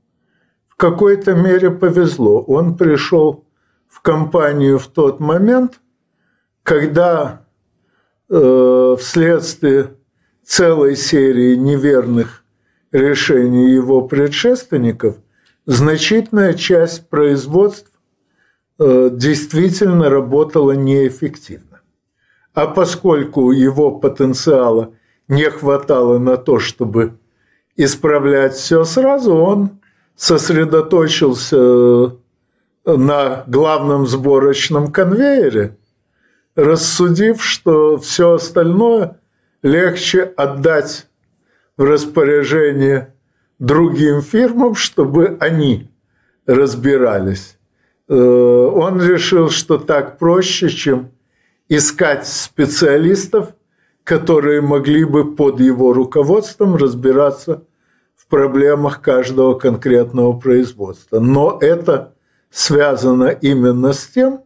[0.69, 2.41] в какой-то мере повезло.
[2.41, 3.43] Он пришел
[3.89, 5.81] в компанию в тот момент,
[6.63, 7.41] когда
[8.29, 9.97] э, вследствие
[10.45, 12.42] целой серии неверных
[12.93, 15.17] решений его предшественников
[15.65, 17.91] значительная часть производств
[18.79, 21.81] э, действительно работала неэффективно.
[22.53, 24.93] А поскольку его потенциала
[25.27, 27.17] не хватало на то, чтобы
[27.75, 29.81] исправлять все сразу, он
[30.15, 32.09] сосредоточился э,
[32.85, 35.77] на главном сборочном конвейере,
[36.55, 39.19] рассудив, что все остальное
[39.63, 41.07] легче отдать
[41.77, 43.13] в распоряжение
[43.59, 45.89] другим фирмам, чтобы они
[46.45, 47.57] разбирались.
[48.07, 51.11] Э, он решил, что так проще, чем
[51.69, 53.53] искать специалистов,
[54.03, 57.63] которые могли бы под его руководством разбираться
[58.15, 61.19] в проблемах каждого конкретного производства.
[61.19, 62.13] Но это
[62.49, 64.43] связано именно с тем,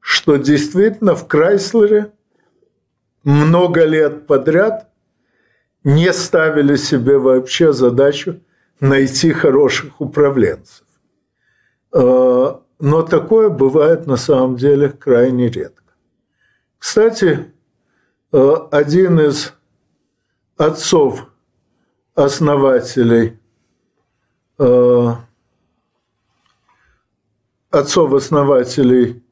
[0.00, 2.12] что действительно в Крайслере
[3.24, 4.91] много лет подряд
[5.84, 8.40] не ставили себе вообще задачу
[8.80, 10.84] найти хороших управленцев.
[11.92, 15.94] Э, но такое бывает на самом деле крайне редко.
[16.78, 17.52] Кстати,
[18.32, 19.54] э, один из
[20.56, 21.26] отцов
[22.14, 23.38] основателей
[24.58, 25.08] э,
[27.70, 29.22] отцов-основателей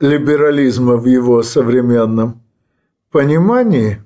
[0.00, 2.42] либерализма в его современном
[3.10, 4.03] понимании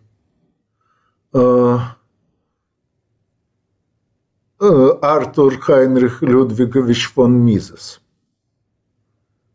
[4.59, 8.01] Артур Хайнрих Людвигович фон Мизес.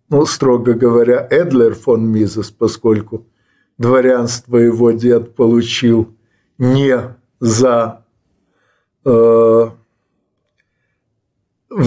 [0.10, 3.26] Ну, строго говоря, Эдлер фон Мизес, поскольку
[3.78, 6.16] дворянство его дед получил
[6.58, 8.06] не за
[9.04, 9.74] э, в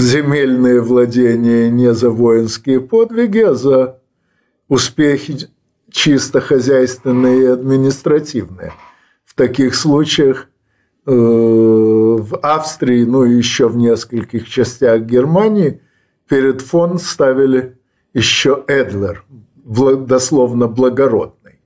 [0.00, 4.00] земельные владения, не за воинские подвиги, а за
[4.68, 5.48] успехи
[5.90, 8.72] чисто хозяйственные и административные.
[9.36, 10.48] Таких случаях
[11.08, 15.80] Э, в Австрии, ну и еще в нескольких частях Германии
[16.28, 17.78] перед фон ставили
[18.12, 19.24] еще Эдлер,
[19.64, 21.60] дословно благородный.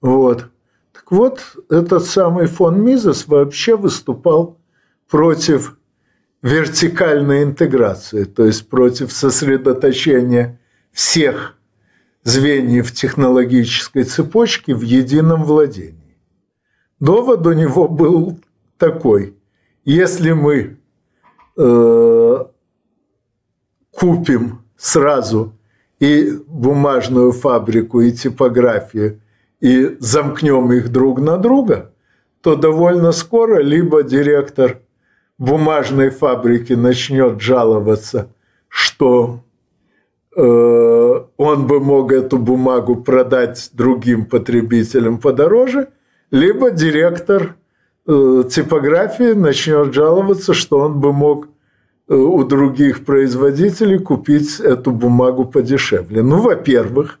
[0.00, 0.44] Вот.
[0.92, 1.40] Так вот,
[1.70, 4.60] этот самый фон Мизес вообще выступал
[5.10, 5.76] против
[6.40, 10.60] вертикальной интеграции, то есть против сосредоточения
[10.92, 11.56] всех
[12.22, 15.99] звеньев технологической цепочки в едином владении.
[17.00, 18.38] Довод у него был
[18.76, 19.34] такой.
[19.84, 20.76] Если мы
[21.56, 22.44] э,
[23.90, 25.54] купим сразу
[25.98, 29.20] и бумажную фабрику, и типографию,
[29.60, 31.92] и замкнем их друг на друга,
[32.42, 34.80] то довольно скоро либо директор
[35.38, 38.28] бумажной фабрики начнет жаловаться,
[38.68, 39.40] что
[40.36, 45.88] э, он бы мог эту бумагу продать другим потребителям подороже,
[46.30, 47.56] либо директор
[48.06, 51.48] э, типографии начнет жаловаться, что он бы мог
[52.08, 56.22] э, у других производителей купить эту бумагу подешевле.
[56.22, 57.20] Ну, во-первых,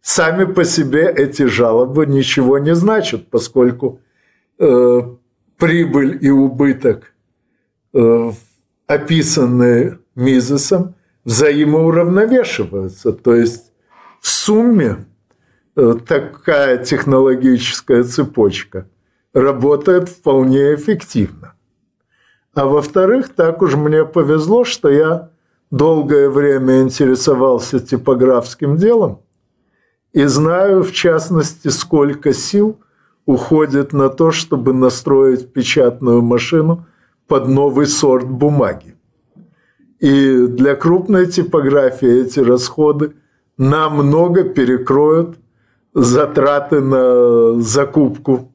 [0.00, 4.00] сами по себе эти жалобы ничего не значат, поскольку
[4.58, 5.00] э,
[5.58, 7.12] прибыль и убыток–
[7.98, 8.30] Э,
[8.86, 13.12] описанные Мизесом, взаимоуравновешиваются.
[13.12, 13.72] То есть
[14.20, 15.06] в сумме
[15.76, 18.88] такая технологическая цепочка
[19.32, 21.54] работает вполне эффективно.
[22.54, 25.30] А во-вторых, так уж мне повезло, что я
[25.70, 29.20] долгое время интересовался типографским делом
[30.12, 32.80] и знаю, в частности, сколько сил
[33.26, 36.86] уходит на то, чтобы настроить печатную машину–
[37.26, 38.94] под новый сорт бумаги.
[39.98, 43.14] И для крупной типографии эти расходы
[43.56, 45.38] намного перекроют
[45.96, 48.52] затраты на закупку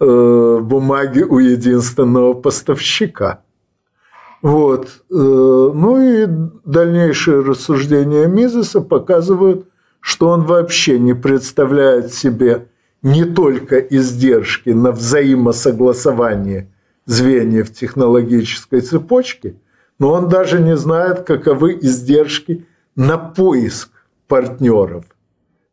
[0.00, 3.42] э, бумаги у единственного поставщика.
[4.40, 4.86] Вот.
[4.86, 6.26] Э, ну и
[6.64, 9.66] дальнейшие рассуждения Мизеса показывают,
[10.00, 12.68] что он вообще не представляет себе
[13.02, 16.72] не только издержки на взаимосогласование
[17.04, 19.60] звеньев технологической цепочки,
[19.98, 22.66] но он даже не знает, каковы издержки
[22.96, 23.90] на поиск
[24.28, 25.04] партнеров,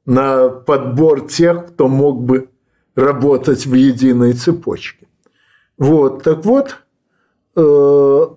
[0.08, 2.50] на подбор тех, кто мог бы
[2.96, 5.06] работать в единой цепочке.
[5.78, 6.78] Вот, так вот,
[7.56, 8.28] э,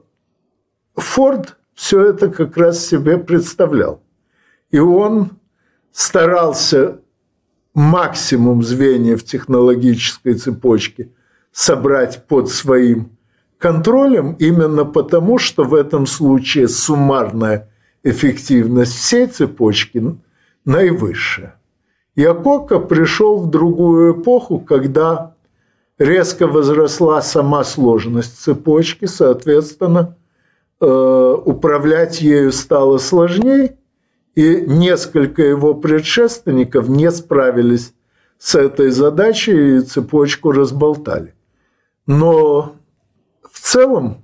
[0.96, 4.02] Форд все это как раз себе представлял.
[4.70, 5.30] И он
[5.90, 7.00] старался
[7.72, 11.14] максимум звеньев технологической цепочки–
[11.52, 13.16] собрать под своим
[13.58, 17.70] контролем именно потому, что в этом случае суммарная
[18.02, 20.16] эффективность всей цепочки
[20.64, 21.59] наивысшая.
[22.20, 25.34] Якока пришел в другую эпоху, когда
[25.98, 30.18] резко возросла сама сложность цепочки, соответственно,
[30.80, 33.78] э, управлять ею стало сложнее,
[34.34, 37.94] и несколько его предшественников не справились
[38.38, 41.34] с этой задачей и цепочку разболтали.
[42.06, 42.76] Но
[43.50, 44.22] в целом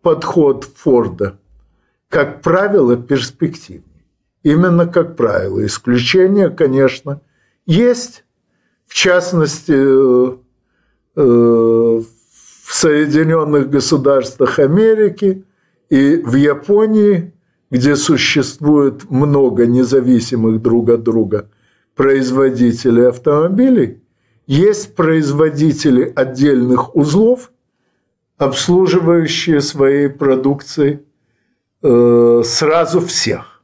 [0.00, 1.38] подход Форда,
[2.08, 3.84] как правило, перспективнее.
[4.42, 5.66] Именно как правило.
[5.66, 7.20] Исключения, конечно,
[7.66, 8.24] есть.
[8.86, 10.36] В частности, э,
[11.16, 15.44] э, в Соединенных Государствах Америки
[15.88, 17.32] и в Японии,
[17.70, 21.50] где существует много независимых друг от друга
[21.94, 24.02] производителей автомобилей,
[24.46, 27.50] есть производители отдельных узлов,
[28.38, 31.00] обслуживающие своей продукцией
[31.82, 33.62] э, сразу всех.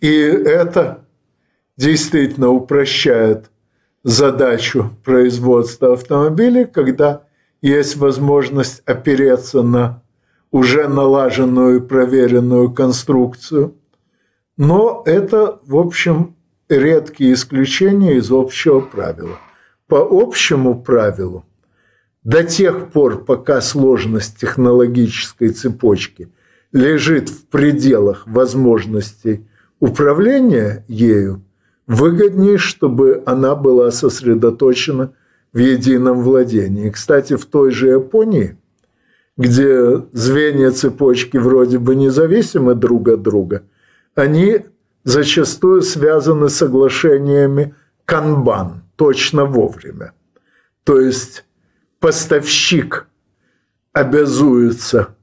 [0.00, 1.04] И это
[1.76, 3.50] действительно упрощает
[4.02, 7.24] задачу производства автомобилей, когда
[7.60, 10.02] есть возможность опереться на
[10.50, 13.74] уже налаженную и проверенную конструкцию.
[14.56, 16.34] Но это, в общем,
[16.68, 19.38] редкие исключения из общего правила.
[19.86, 21.44] По общему правилу,
[22.22, 26.30] до тех пор, пока сложность технологической цепочки
[26.72, 29.48] лежит в пределах возможностей
[29.80, 31.42] управления ею,
[31.86, 35.12] выгоднее, чтобы она была сосредоточена
[35.52, 36.90] в едином владении.
[36.90, 38.56] Кстати, в той же Японии,
[39.36, 43.64] где звенья цепочки вроде бы независимы друг от друга,
[44.14, 44.66] они
[45.02, 47.74] зачастую связаны с соглашениями
[48.04, 50.12] канбан, точно вовремя.
[50.84, 51.44] То есть
[52.00, 53.06] поставщик
[53.92, 55.16] обязуется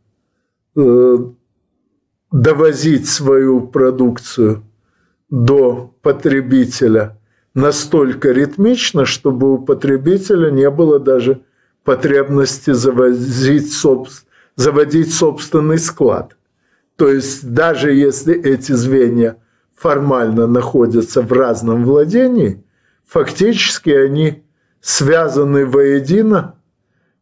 [0.75, 1.17] э,
[2.31, 4.63] довозить свою продукцию
[5.29, 7.17] до потребителя
[7.53, 11.41] настолько ритмично, чтобы у потребителя не было даже
[11.83, 13.73] потребности завозить,
[14.55, 16.35] заводить собственный склад.
[16.95, 19.37] То есть даже если эти звенья–
[19.77, 22.63] формально находятся в разном владении,
[23.05, 24.43] фактически они
[24.81, 26.55] связаны воедино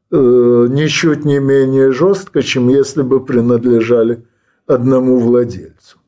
[0.09, 4.25] э, ничуть не менее жестко, чем если бы принадлежали
[4.67, 5.99] одному владельцу.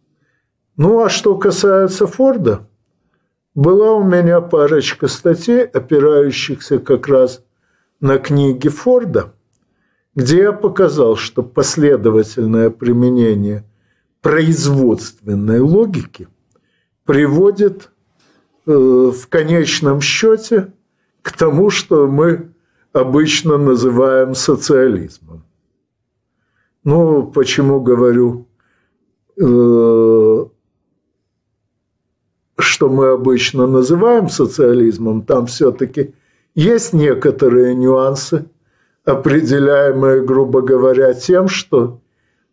[0.75, 2.67] Ну, а что касается Форда,
[3.55, 7.43] была у меня парочка статей, опирающихся как раз
[7.99, 9.33] на книги Форда,
[10.15, 13.63] где я показал, что последовательное применение
[14.21, 16.27] производственной логики
[17.05, 17.89] приводит
[18.67, 20.73] э, в конечном счете
[21.23, 22.53] к тому, что мы
[22.93, 25.46] обычно называем социализмом.
[26.87, 28.47] Ну, почему говорю,
[29.35, 30.45] э,
[32.57, 36.13] что мы обычно называем социализмом, там все-таки
[36.55, 38.45] есть некоторые нюансы,
[39.03, 41.99] определяемые, грубо говоря, тем, что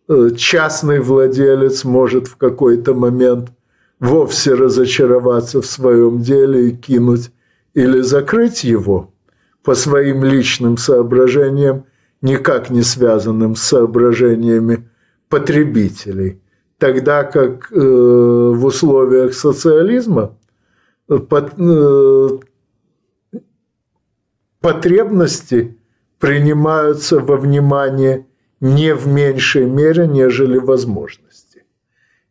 [0.08, 3.52] э, частный владелец может в какой-то момент
[4.00, 7.30] вовсе разочароваться в своем деле и кинуть
[7.72, 9.14] или закрыть его
[9.62, 11.84] по своим личным соображениям,
[12.24, 14.88] никак не связанным с соображениями
[15.28, 16.40] потребителей,
[16.78, 20.34] тогда как э, в условиях социализма
[21.06, 22.28] под, э,
[24.60, 25.76] потребности
[26.18, 28.26] принимаются во внимание
[28.58, 31.64] не в меньшей мере, нежели возможности.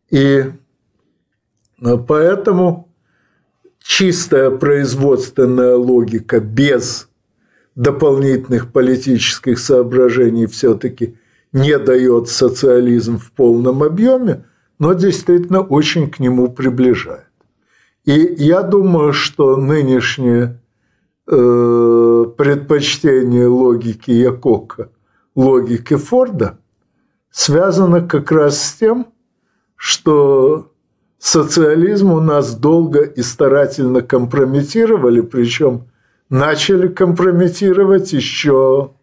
[0.09, 0.45] И
[1.85, 2.89] э, поэтому
[3.77, 7.09] чистая производственная логика без
[7.75, 11.15] дополнительных политических соображений все-таки
[11.51, 14.45] не дает социализм в полном объеме,
[14.79, 17.27] но действительно очень к нему приближает.
[18.05, 20.59] И я думаю, что нынешнее
[21.27, 24.89] э, предпочтение логики Якока
[25.35, 26.59] логики Форда
[27.31, 29.07] связано как раз с тем,
[29.75, 30.71] что
[31.17, 35.85] социализм у нас долго и старательно компрометировали, причем
[36.29, 38.93] начали компрометировать еще,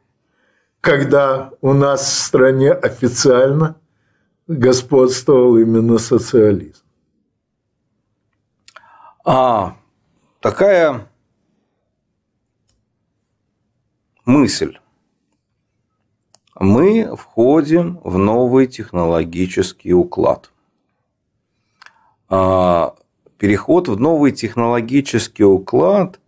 [0.81, 3.77] когда у нас в стране официально
[4.47, 6.83] господствовал именно социализм.
[9.25, 9.77] А
[10.41, 11.09] такая
[14.25, 14.79] мысль.
[16.59, 20.51] Мы входим в новый технологический уклад.
[22.29, 22.95] А
[23.39, 26.21] переход в новый технологический уклад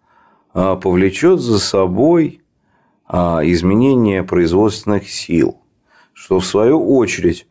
[0.53, 2.43] повлечет за собой
[3.07, 5.61] а, изменение производственных сил,
[6.13, 7.47] что в свою очередь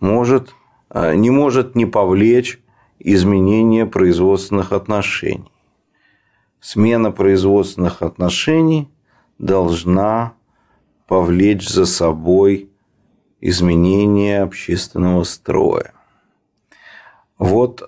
[0.00, 0.54] может,
[0.92, 2.60] не может не повлечь
[2.98, 5.50] изменение производственных отношений.
[6.60, 8.90] Смена производственных отношений
[9.38, 10.34] должна
[11.06, 12.70] повлечь за собой
[13.40, 15.92] изменение общественного строя.
[17.38, 17.82] Вот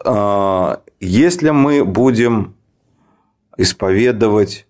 [1.00, 2.55] если мы будем
[3.56, 4.66] исповедовать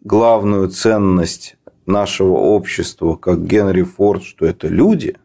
[0.00, 5.16] главную ценность нашего общества, как Генри Форд, что это люди,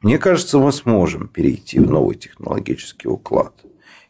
[0.00, 3.52] мне кажется, мы сможем перейти в новый технологический уклад.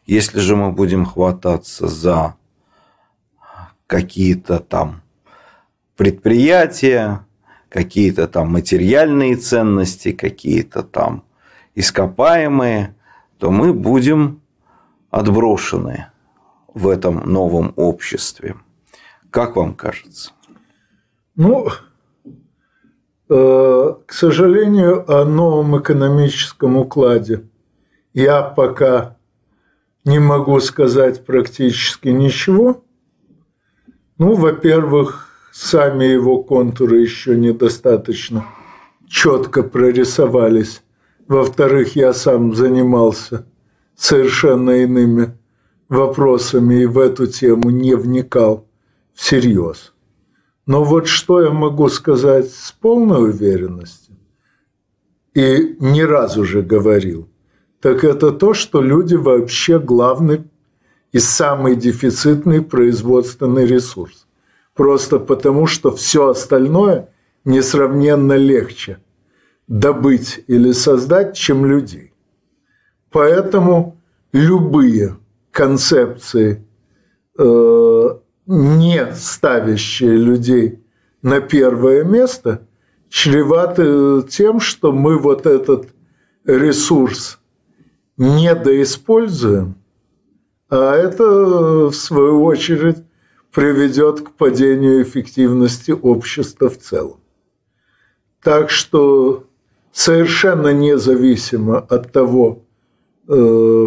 [0.05, 2.35] Если же мы будем хвататься за
[3.87, 5.01] какие-то там
[5.97, 7.25] предприятия,
[7.67, 11.23] какие-то там материальные ценности, какие-то там
[11.75, 12.95] ископаемые,
[13.37, 14.41] то мы будем
[15.09, 16.07] отброшены
[16.73, 18.55] в этом новом обществе.
[19.29, 20.31] Как вам кажется?
[21.35, 21.69] Ну,
[23.29, 27.43] э, к сожалению, о новом экономическом укладе
[28.13, 29.17] я пока
[30.03, 32.83] не могу сказать практически ничего.
[34.17, 38.45] Ну, во-первых, сами его контуры еще недостаточно
[39.07, 40.81] четко прорисовались.
[41.27, 43.45] Во-вторых, я сам занимался
[43.95, 45.37] совершенно иными
[45.91, 48.65] вопросами и в эту тему не вникал
[49.13, 49.93] всерьез.
[50.65, 54.15] Но вот что я могу сказать с полной уверенностью,
[55.33, 57.27] и ни разу же говорил,
[57.81, 60.43] так это то, что люди вообще главный
[61.11, 64.27] и самый дефицитный производственный ресурс.
[64.73, 67.09] Просто потому, что все остальное
[67.43, 68.99] несравненно легче
[69.67, 72.13] добыть или создать, чем людей.
[73.09, 73.97] Поэтому
[74.31, 75.17] любые
[75.51, 76.65] концепции,
[77.37, 78.09] э,
[78.47, 80.83] не ставящие людей
[81.21, 82.67] на первое место,
[83.09, 85.89] чреваты тем, что мы вот этот
[86.45, 87.39] ресурс
[88.17, 89.75] недоиспользуем,
[90.69, 93.03] а это, в свою очередь,
[93.53, 97.19] приведет к падению эффективности общества в целом.
[98.41, 99.47] Так что
[99.91, 102.70] совершенно независимо от того, Э,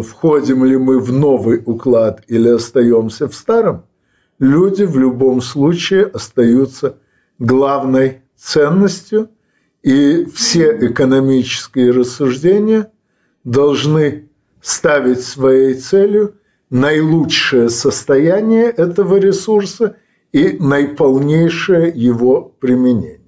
[0.01, 3.85] входим ли мы в новый уклад или остаемся в старом,
[4.39, 6.97] люди в любом случае остаются
[7.37, 9.29] главной ценностью,
[9.83, 12.91] и все экономические рассуждения
[13.43, 14.29] должны
[14.61, 16.35] ставить своей целью
[16.71, 19.97] наилучшее состояние этого ресурса
[20.31, 23.21] и наиполнейшее его применение.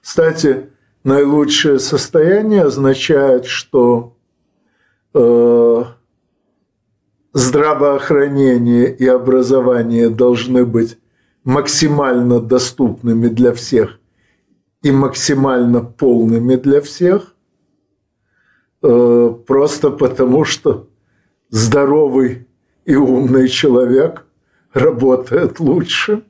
[0.00, 0.70] Кстати,
[1.04, 4.15] наилучшее состояние означает, что э,
[7.32, 10.98] здравоохранение и образование должны быть
[11.44, 14.00] максимально доступными для всех
[14.82, 17.34] и максимально полными для всех,
[18.82, 20.88] э, просто потому что
[21.50, 22.46] здоровый
[22.84, 24.24] и умный человек
[24.72, 26.24] работает лучше.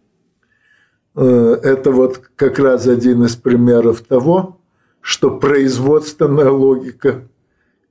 [1.15, 4.61] Э, это вот как раз один из примеров того,
[5.01, 7.29] что производственная логика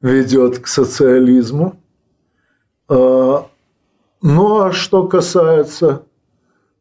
[0.05, 1.81] ведет к социализму.
[2.89, 3.39] Э,
[4.21, 6.05] ну а что касается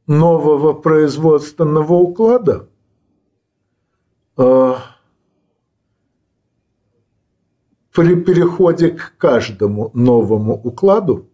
[0.07, 2.68] нового производственного уклада,
[4.37, 4.75] э,
[7.95, 11.27] при переходе к каждому новому укладу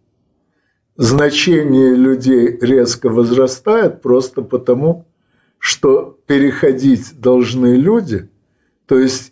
[0.95, 5.07] значение людей резко возрастает просто потому,
[5.57, 8.29] что переходить должны люди,
[8.85, 9.30] то есть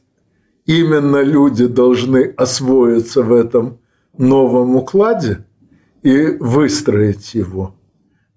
[0.70, 3.80] именно люди должны освоиться в этом
[4.16, 5.44] новом укладе
[6.04, 7.76] и выстроить его.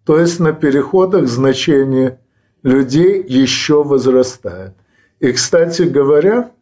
[0.05, 2.21] То есть на переходах значение
[2.63, 4.73] людей еще возрастает.
[5.21, 6.53] И, кстати говоря,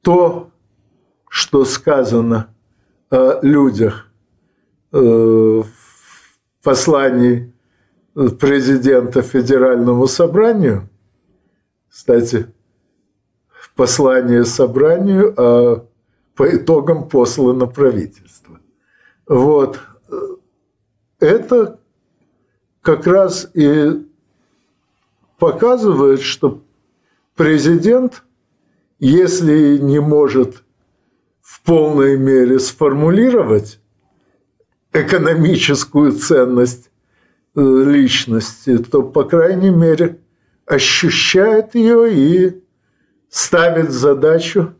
[0.00, 0.50] то,
[1.28, 2.48] что сказано
[3.10, 4.08] о людях
[4.92, 5.66] э, в
[6.62, 7.52] послании
[8.14, 10.88] президента Федеральному собранию,
[11.90, 12.46] кстати,
[13.74, 15.86] послание собранию, а
[16.34, 18.58] по итогам послано правительство.
[19.26, 19.80] Вот.
[21.20, 21.78] Это
[22.82, 24.06] как раз и
[25.38, 26.62] показывает, что
[27.36, 28.24] президент,
[28.98, 30.62] если не может
[31.40, 33.80] в полной мере сформулировать
[34.92, 36.90] экономическую ценность
[37.54, 40.20] э, личности, то, по крайней мере,
[40.66, 42.63] ощущает ее и
[43.34, 44.74] ставит задачу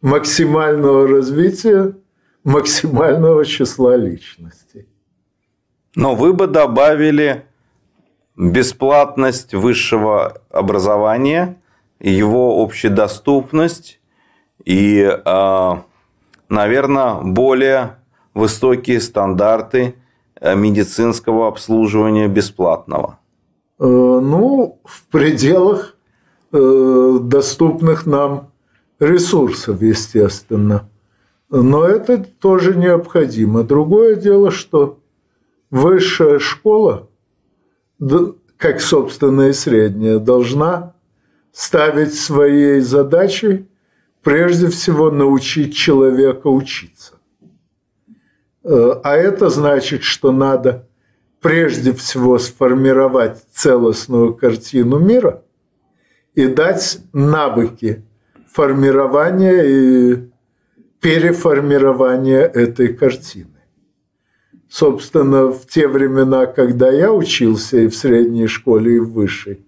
[0.00, 1.96] максимального развития
[2.44, 4.86] максимального числа личностей.
[5.96, 7.44] Но вы бы добавили
[8.36, 11.60] бесплатность высшего образования,
[11.98, 13.98] его общедоступность
[14.64, 15.82] и, а,
[16.48, 17.96] наверное, более
[18.32, 19.96] высокие стандарты
[20.40, 23.18] э, медицинского обслуживания бесплатного?
[23.80, 25.97] Э, ну, в пределах
[26.50, 28.50] доступных нам
[28.98, 30.88] ресурсов, естественно.
[31.50, 33.64] Но это тоже необходимо.
[33.64, 34.98] Другое дело, что
[35.70, 37.08] высшая школа,
[38.56, 40.94] как, собственно, и средняя, должна
[41.52, 43.68] ставить своей задачей
[44.22, 47.14] прежде всего научить человека учиться.
[48.62, 50.86] Э, а это значит, что надо
[51.40, 55.42] прежде всего сформировать целостную картину мира
[56.38, 58.04] и дать навыки
[58.52, 60.30] формирования и
[61.00, 63.58] переформирования этой картины.
[64.68, 69.66] Собственно, в те времена, когда я учился и в средней школе, и в высшей,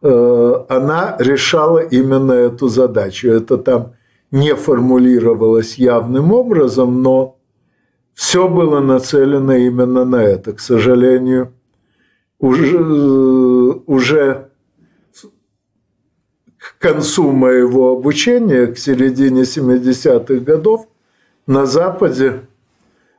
[0.00, 3.28] э, она решала именно эту задачу.
[3.28, 3.94] Это там
[4.30, 7.36] не формулировалось явным образом, но
[8.14, 10.52] все было нацелено именно на это.
[10.52, 11.52] К сожалению,
[12.38, 12.78] уже,
[13.86, 14.45] уже к
[16.86, 20.86] концу моего обучения, к середине 70-х годов,
[21.46, 22.42] на Западе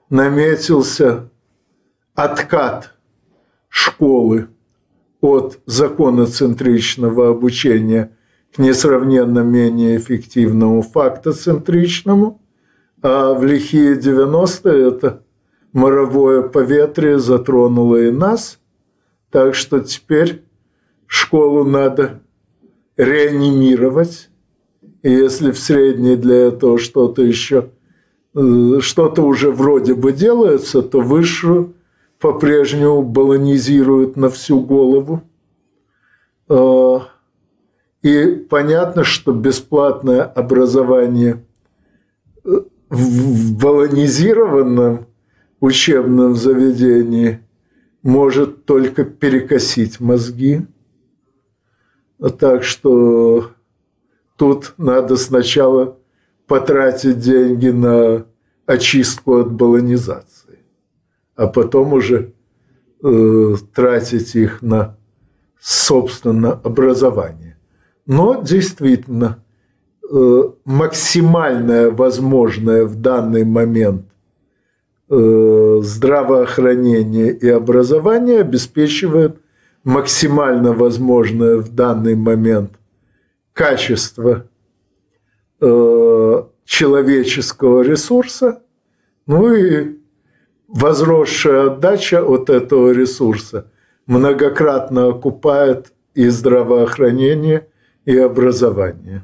[0.09, 1.29] наметился
[2.15, 2.93] откат
[3.69, 4.47] школы
[5.21, 8.15] от законоцентричного обучения
[8.53, 12.41] к несравненно менее эффективному фактоцентричному–
[13.01, 15.23] а в лихие 90-е это
[15.71, 18.59] моровое поветрие затронуло и нас,
[19.29, 20.43] так что теперь
[21.05, 22.21] школу надо
[22.97, 24.29] реанимировать.
[25.03, 27.69] И если в средней для этого что-то еще,
[28.35, 31.75] э, что-то уже вроде бы делается, то высшую
[32.19, 35.21] по-прежнему баланизируют на всю голову.
[36.49, 37.07] А,
[38.01, 41.43] и понятно, что бесплатное образование
[42.43, 42.49] э,
[42.89, 45.05] в баланизированном
[45.59, 47.39] учебном заведении
[48.03, 50.61] может только перекосить мозги.
[52.39, 53.51] Так что
[54.35, 55.97] тут надо сначала
[56.47, 58.25] потратить деньги на
[58.65, 60.59] очистку от баланизации,
[61.35, 62.33] а потом уже
[63.03, 64.97] э, тратить их на
[65.59, 67.57] собственно образование.
[68.05, 69.43] Но действительно,
[70.65, 74.05] максимальное возможное в данный момент
[75.09, 79.41] здравоохранение и образование обеспечивает
[79.87, 82.73] максимально возможное в данный момент
[83.53, 84.49] качество
[86.65, 88.61] человеческого ресурса,
[89.27, 89.97] ну и
[90.67, 93.71] возросшая отдача от этого ресурса
[94.07, 97.69] многократно окупает и здравоохранение,
[98.03, 99.23] и образование.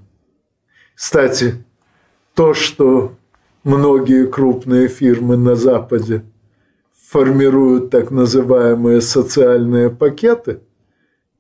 [0.96, 1.66] Кстати,
[2.36, 3.12] то, что
[3.66, 6.24] многие крупные фирмы на Западе
[7.14, 10.62] формируют так называемые социальные пакеты,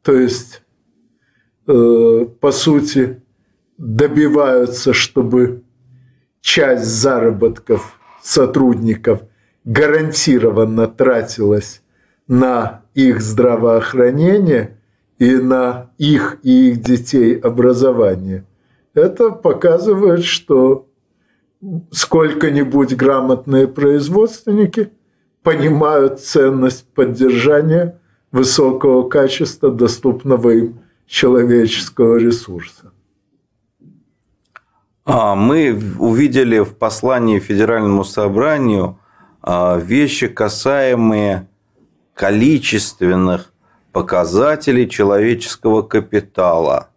[0.03, 0.61] то есть,
[1.65, 3.24] э, по сути,
[3.80, 5.63] добиваются, чтобы
[6.41, 9.24] часть заработков сотрудников
[9.65, 11.82] гарантированно тратилась
[12.28, 14.78] на их здравоохранение
[15.17, 18.45] и на их и их детей образование.
[18.93, 20.88] Это показывает, что
[21.89, 24.91] сколько-нибудь грамотные производственники
[25.44, 28.00] понимают ценность поддержания
[28.32, 32.91] высокого качества доступного им человеческого ресурса.
[35.06, 38.98] А, мы увидели в послании Федеральному собранию
[39.41, 41.48] а, вещи, касаемые
[42.14, 43.52] количественных
[43.91, 46.89] показателей человеческого капитала.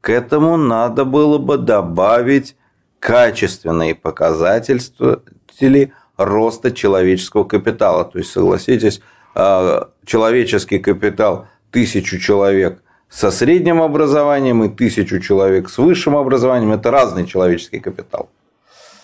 [0.00, 2.56] К этому надо было бы добавить
[2.98, 8.04] качественные показатели роста человеческого капитала.
[8.04, 9.00] То есть, согласитесь,
[9.34, 16.90] а, человеческий капитал тысячу человек со средним образованием и тысячу человек с высшим образованием– это
[16.90, 18.28] разный человеческий капитал.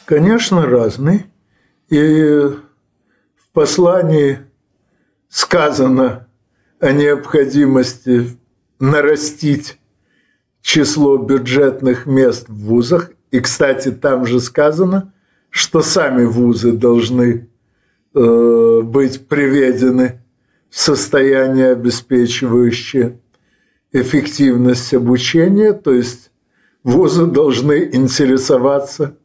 [0.04, 1.26] Конечно, разный.
[1.88, 4.40] И в послании
[5.28, 6.26] сказано
[6.80, 8.36] о необходимости
[8.80, 9.78] нарастить
[10.62, 13.10] число бюджетных мест в вузах.
[13.30, 15.12] И, кстати, там же сказано,
[15.50, 17.48] что сами вузы должны
[18.14, 20.22] э, быть приведены
[20.70, 23.18] в состояние, обеспечивающее
[23.92, 26.30] эффективность обучения, то есть
[26.84, 29.16] вузы должны интересоваться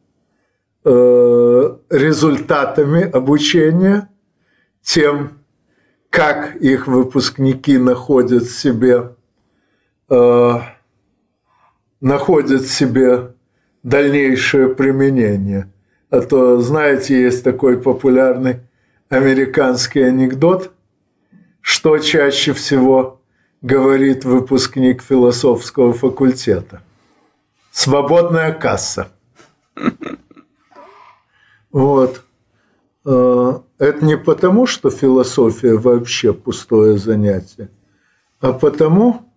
[0.84, 4.08] э, результатами обучения,
[4.82, 5.38] тем,
[6.10, 9.14] как их выпускники находят себе,
[10.08, 10.52] э,
[12.00, 13.34] находят себе
[13.82, 15.72] дальнейшее применение.
[16.10, 18.60] А то, знаете, есть такой популярный
[19.08, 20.72] американский анекдот,
[21.60, 23.20] что чаще всего
[23.60, 26.82] говорит выпускник философского факультета.
[27.72, 29.08] Свободная касса.
[31.72, 32.22] Вот.
[33.04, 37.68] Э, это не потому, что философия вообще пустое занятие,
[38.40, 39.30] а потому,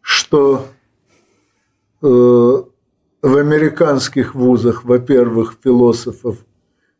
[0.00, 0.66] что
[2.02, 2.62] э,
[3.22, 6.44] в американских вузах, во-первых, философов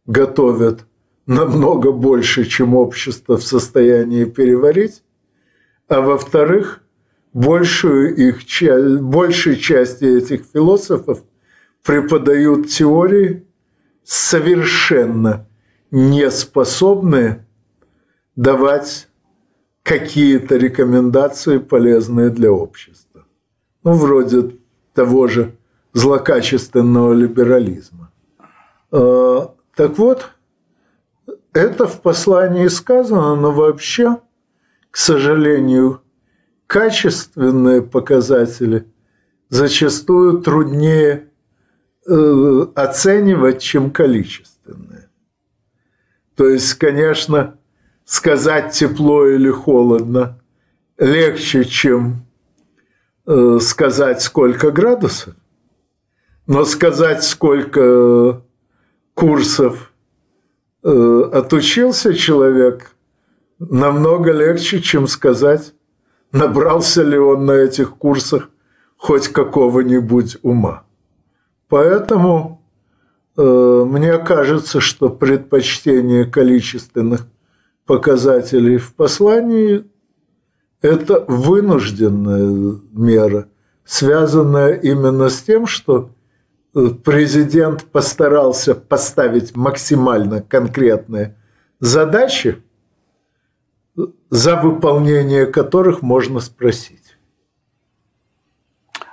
[0.06, 0.86] готовят
[1.26, 5.02] намного больше, чем общество в состоянии переварить,
[5.86, 6.80] а во-вторых,
[7.32, 8.40] большую их,
[9.00, 11.22] большей части этих философов
[11.84, 13.46] преподают теории,
[14.04, 15.46] совершенно
[15.90, 17.46] не способные
[18.36, 19.08] давать
[19.82, 23.24] какие-то рекомендации, полезные для общества.
[23.84, 24.56] Ну, вроде
[24.94, 25.57] того же
[25.92, 28.10] злокачественного либерализма.
[28.90, 30.30] А, так вот,
[31.52, 34.18] это в послании сказано, но вообще–
[34.90, 36.02] к сожалению,
[36.66, 38.86] качественные показатели
[39.48, 41.28] зачастую труднее
[42.06, 45.08] э, оценивать, чем количественные.
[46.34, 47.58] То есть, конечно,
[48.04, 50.40] сказать тепло или холодно
[50.98, 52.26] легче, чем
[53.26, 55.34] э, сказать, сколько градусов,
[56.48, 58.42] но сказать, сколько
[59.14, 59.92] курсов
[60.82, 62.96] э, отучился человек–
[63.58, 65.74] намного легче, чем сказать,
[66.32, 68.50] набрался ли он на этих курсах
[68.96, 70.84] хоть какого-нибудь ума.
[71.68, 72.62] Поэтому
[73.36, 77.26] э, мне кажется, что предпочтение количественных
[77.86, 79.84] показателей в послании–
[80.82, 83.48] это вынужденная мера,
[83.84, 86.17] связанная именно с тем, что э,
[87.04, 91.36] президент постарался поставить максимально конкретные
[91.80, 92.62] задачи–
[94.30, 97.16] за выполнение которых можно спросить.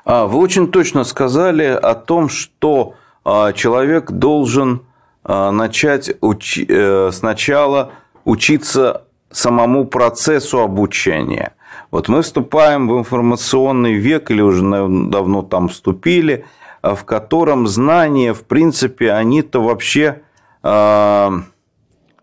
[0.04, 4.86] А, вы очень точно сказали о том, что а, человек должен
[5.24, 6.66] а, начать учи...
[6.70, 7.92] Э, сначала
[8.26, 11.56] учиться самому процессу обучения.
[11.92, 16.46] Вот мы вступаем в информационный век или уже давно там вступили.
[16.94, 20.22] В котором знания, в принципе, они-то вообще
[20.62, 21.30] э,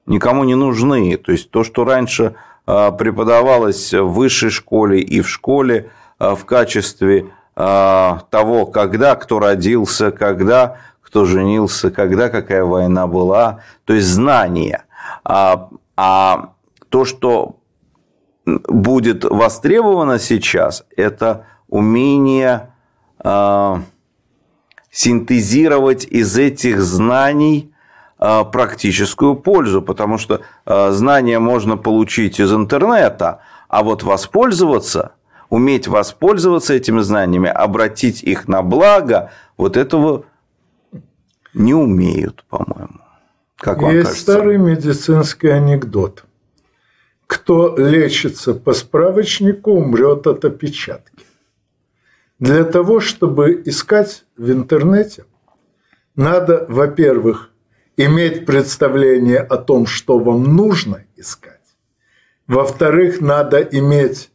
[0.07, 1.17] никому не нужны.
[1.17, 2.37] То есть то, что раньше
[2.67, 5.91] э, преподавалось в высшей школе и в школе
[6.21, 13.93] э, в качестве того, когда кто родился, когда кто женился, когда какая война была, то
[13.93, 14.85] есть знания.
[15.23, 16.55] А, а
[16.89, 17.57] то, что
[18.47, 22.71] будет востребовано сейчас, это умение
[24.93, 27.73] синтезировать из этих знаний
[28.21, 35.13] э, практическую пользу, потому что э, знания можно получить из интернета, а вот воспользоваться,
[35.49, 40.25] уметь воспользоваться этими знаниями, обратить их на благо, вот этого
[41.55, 43.01] не умеют, по-моему.
[43.57, 44.33] Как вам Есть кажется?
[44.33, 46.25] старый медицинский анекдот.
[47.27, 51.12] Кто лечится по справочнику, умрет от опечатки.
[52.43, 55.25] Для того, чтобы искать в интернете,
[56.17, 57.51] надо, во-первых,
[57.97, 61.61] иметь представление о том, что вам нужно искать.
[62.47, 64.31] Во-вторых, надо иметь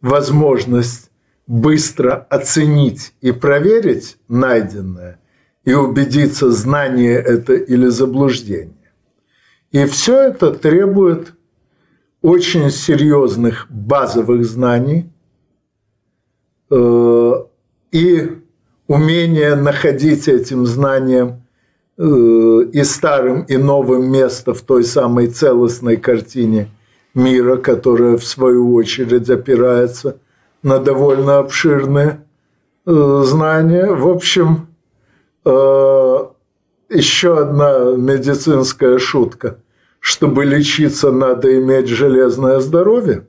[0.00, 1.10] возможность
[1.46, 5.20] быстро оценить и проверить найденное–
[5.68, 8.92] и убедиться, знание это или заблуждение.
[9.70, 11.34] И все это требует
[12.22, 15.12] очень серьезных базовых знаний
[16.70, 17.37] э,
[17.92, 18.38] и
[18.86, 21.42] умения находить этим знанием
[21.96, 22.02] э,
[22.72, 26.68] и старым, и новым место в той самой целостной картине
[27.14, 30.18] мира, которая в свою очередь опирается
[30.62, 32.24] на довольно обширные
[32.86, 33.86] э, знания.
[33.86, 34.68] В общем,
[35.50, 36.26] Э,
[36.90, 39.60] еще одна медицинская шутка.
[39.98, 43.26] Чтобы лечиться, надо иметь железное здоровье.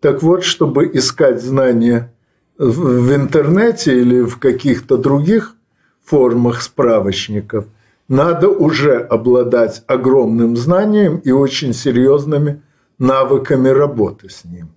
[0.00, 2.12] Так вот, чтобы искать знания
[2.58, 5.56] в интернете или в каких-то других
[6.04, 7.66] формах справочников,
[8.08, 12.62] надо уже обладать огромным знанием и очень серьезными
[12.98, 14.68] навыками работы с ним.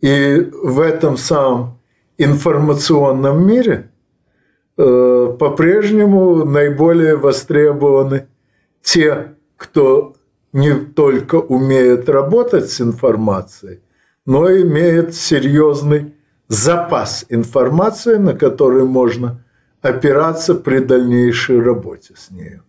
[0.00, 1.78] И в этом самом
[2.18, 3.90] информационном мире–
[4.78, 8.26] Э, по-прежнему наиболее востребованы
[8.82, 10.14] те, кто
[10.52, 13.80] не только умеет работать с информацией,
[14.26, 16.14] но и имеет серьезный
[16.48, 19.44] запас информации, на который можно
[19.82, 22.60] опираться при дальнейшей работе с ней.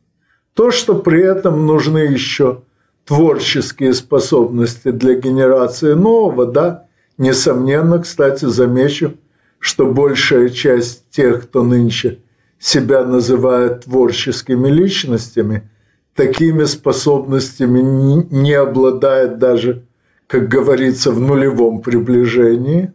[0.53, 2.63] То, что при этом нужны еще
[3.05, 9.13] творческие способности для генерации нового, да, несомненно, кстати, замечу–
[9.59, 12.19] что большая часть тех, кто нынче
[12.59, 15.69] себя называет творческими личностями,
[16.15, 17.79] такими способностями
[18.31, 19.85] не обладает даже,
[20.27, 22.91] как говорится, в нулевом приближении.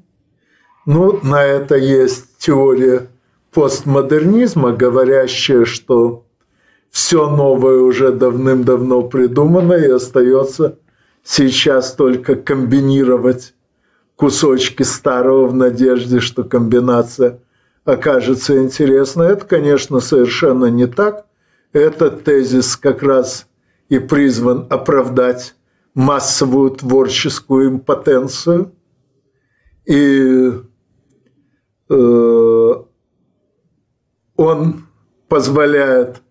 [0.84, 3.08] Ну, на это есть теория
[3.52, 6.24] постмодернизма, говорящая, что
[6.90, 10.78] все новое уже давным-давно придумано и остается
[11.22, 13.54] сейчас только комбинировать
[14.16, 17.40] кусочки старого в надежде, что комбинация
[17.84, 19.32] окажется интересной.
[19.32, 21.26] Это, конечно, совершенно не так.
[21.72, 23.46] Этот тезис как раз
[23.88, 25.54] и призван оправдать
[25.94, 28.72] массовую творческую импотенцию.
[29.86, 30.52] И
[34.36, 34.86] он
[35.28, 36.22] позволяет,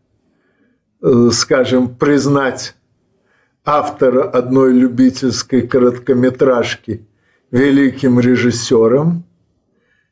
[1.01, 2.75] э, скажем, признать
[3.63, 7.05] автора одной любительской короткометражки–
[7.51, 9.25] великим режиссером.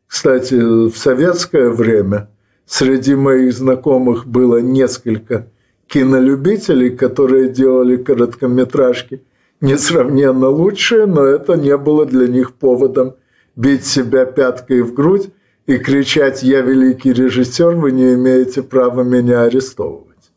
[0.05, 2.29] Кстати, в советское время
[2.65, 5.47] среди моих знакомых было несколько
[5.87, 9.23] кинолюбителей, которые делали короткометражки
[9.61, 13.15] несравненно лучшие, но это не было для них поводом
[13.55, 15.29] бить себя пяткой в грудь
[15.69, 20.31] и кричать «Я великий режиссер, вы не имеете права меня арестовывать».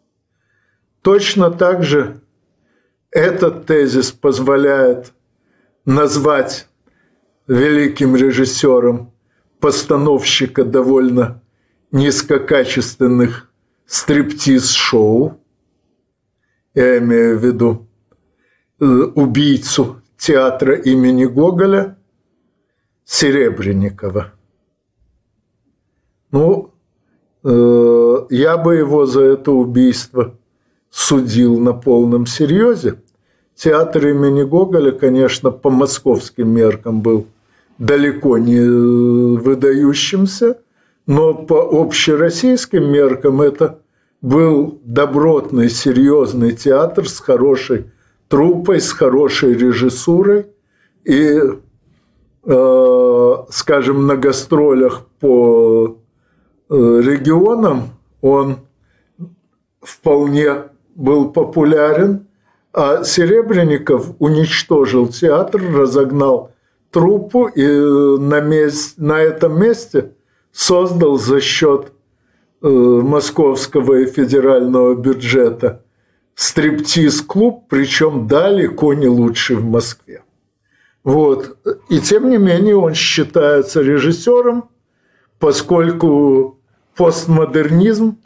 [1.00, 2.20] Точно так же
[3.10, 5.14] этот тезис позволяет
[5.86, 6.68] назвать
[7.46, 9.10] великим режиссером
[9.58, 11.42] постановщика довольно
[11.92, 13.50] низкокачественных
[13.86, 15.40] стриптиз-шоу,
[16.74, 17.88] я имею в виду
[18.80, 21.96] э, убийцу театра имени Гоголя
[23.06, 24.34] Серебренникова.
[26.32, 26.70] Ну,
[27.44, 30.34] э, я бы его за это убийство
[30.90, 33.00] судил на полном серьезе.
[33.54, 37.26] Театр имени Гоголя, конечно, по московским меркам был
[37.78, 38.60] далеко не
[39.38, 40.58] выдающимся,
[41.06, 43.80] но по общероссийским меркам это
[44.20, 47.90] был добротный, серьезный театр с хорошей
[48.28, 50.46] труппой, с хорошей режиссурой.
[51.04, 51.38] И,
[52.44, 56.01] э, скажем, на гастролях по э,
[56.76, 58.58] регионам он
[59.80, 60.64] вполне
[60.94, 62.26] был популярен,
[62.72, 66.52] а Серебренников уничтожил театр, разогнал
[66.90, 70.12] труппу и на, мест, на этом месте
[70.52, 71.92] создал за счет
[72.62, 75.82] э, московского и федерального бюджета
[76.34, 80.22] стриптиз-клуб, причем далеко не лучший в Москве.
[81.04, 81.58] Вот.
[81.88, 84.70] И тем не менее он считается режиссером,
[85.38, 86.61] поскольку
[86.94, 88.18] постмодернизм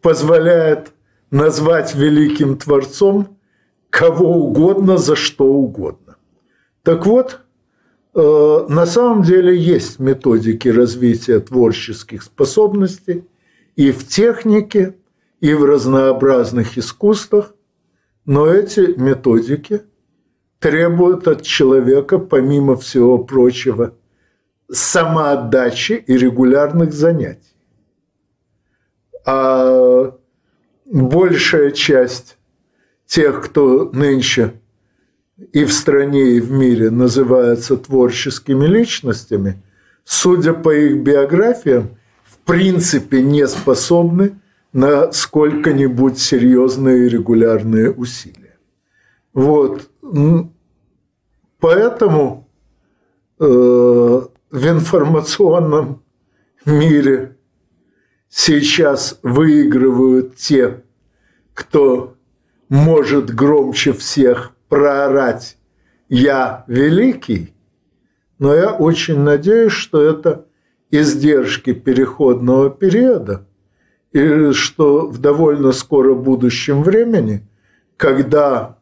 [0.00, 0.92] позволяет
[1.30, 3.36] назвать великим творцом
[3.90, 6.16] кого угодно за что угодно.
[6.82, 7.40] Так вот,
[8.14, 13.24] э, на самом деле есть методики развития творческих способностей
[13.76, 14.96] и в технике,
[15.40, 17.54] и в разнообразных искусствах,
[18.24, 19.82] но эти методики
[20.58, 23.94] требуют от человека, помимо всего прочего,
[24.70, 27.53] самоотдачи и регулярных занятий.
[29.24, 30.12] А
[30.84, 32.36] большая часть
[33.06, 34.54] тех, кто нынче
[35.52, 39.62] и в стране, и в мире называются творческими личностями,
[40.04, 44.38] судя по их биографиям, в принципе не способны
[44.72, 48.58] на сколько-нибудь серьезные регулярные усилия.
[49.32, 49.88] Вот.
[51.60, 52.48] Поэтому
[53.38, 56.02] э, в информационном
[56.66, 57.33] мире
[58.36, 60.82] сейчас выигрывают те,
[61.52, 62.16] кто
[62.68, 65.56] может громче всех проорать.
[66.08, 67.54] «Я великий»,
[68.40, 70.46] но я очень надеюсь, что это
[70.90, 73.46] издержки переходного периода,
[74.12, 77.48] и что в довольно скоро будущем времени,
[77.96, 78.78] когда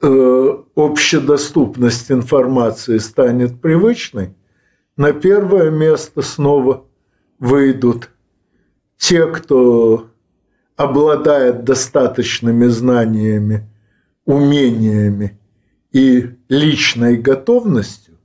[0.00, 4.34] э, общедоступность информации станет привычной,
[4.96, 6.86] на первое место снова
[7.38, 8.10] выйдут
[8.96, 10.08] те, кто
[10.76, 13.68] обладает достаточными знаниями,
[14.24, 15.38] умениями
[15.92, 18.18] и личной готовностью,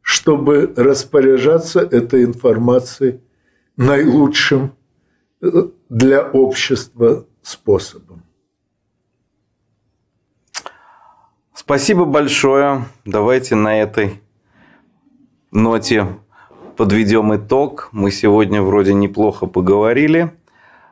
[0.00, 3.20] чтобы распоряжаться этой информацией
[3.76, 4.74] наилучшим
[5.40, 8.22] э, для общества способом.
[11.54, 12.86] Спасибо большое.
[13.04, 14.23] Давайте на этой
[15.54, 16.08] ноте
[16.76, 17.88] подведем итог.
[17.92, 20.32] Мы сегодня вроде неплохо поговорили.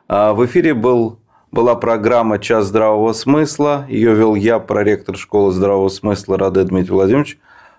[0.07, 1.19] А, в эфире был,
[1.51, 3.85] была программа «Час здравого смысла».
[3.89, 7.37] Ее вел я, проректор школы здравого смысла Раде Дмитрий Владимирович.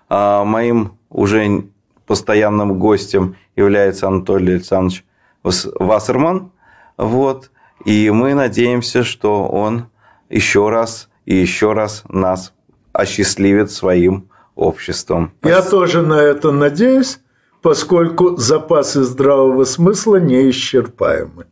[0.09, 1.65] А, моим уже
[2.05, 5.03] постоянным гостем является Анатолий Александрович
[5.43, 6.51] Вассерман.
[6.97, 7.49] Вот.
[7.83, 9.87] И мы надеемся, что он
[10.29, 12.53] еще раз и еще раз нас
[12.93, 15.33] осчастливит своим обществом.
[15.43, 17.19] Я тоже на это надеюсь,
[17.61, 21.45] поскольку запасы здравого смысла неисчерпаемы.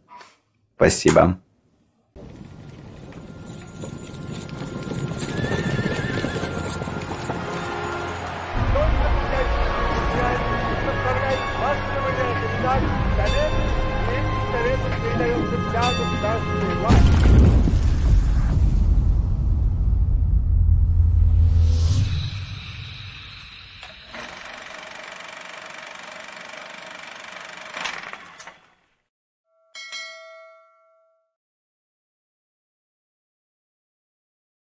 [0.76, 1.40] Спасибо.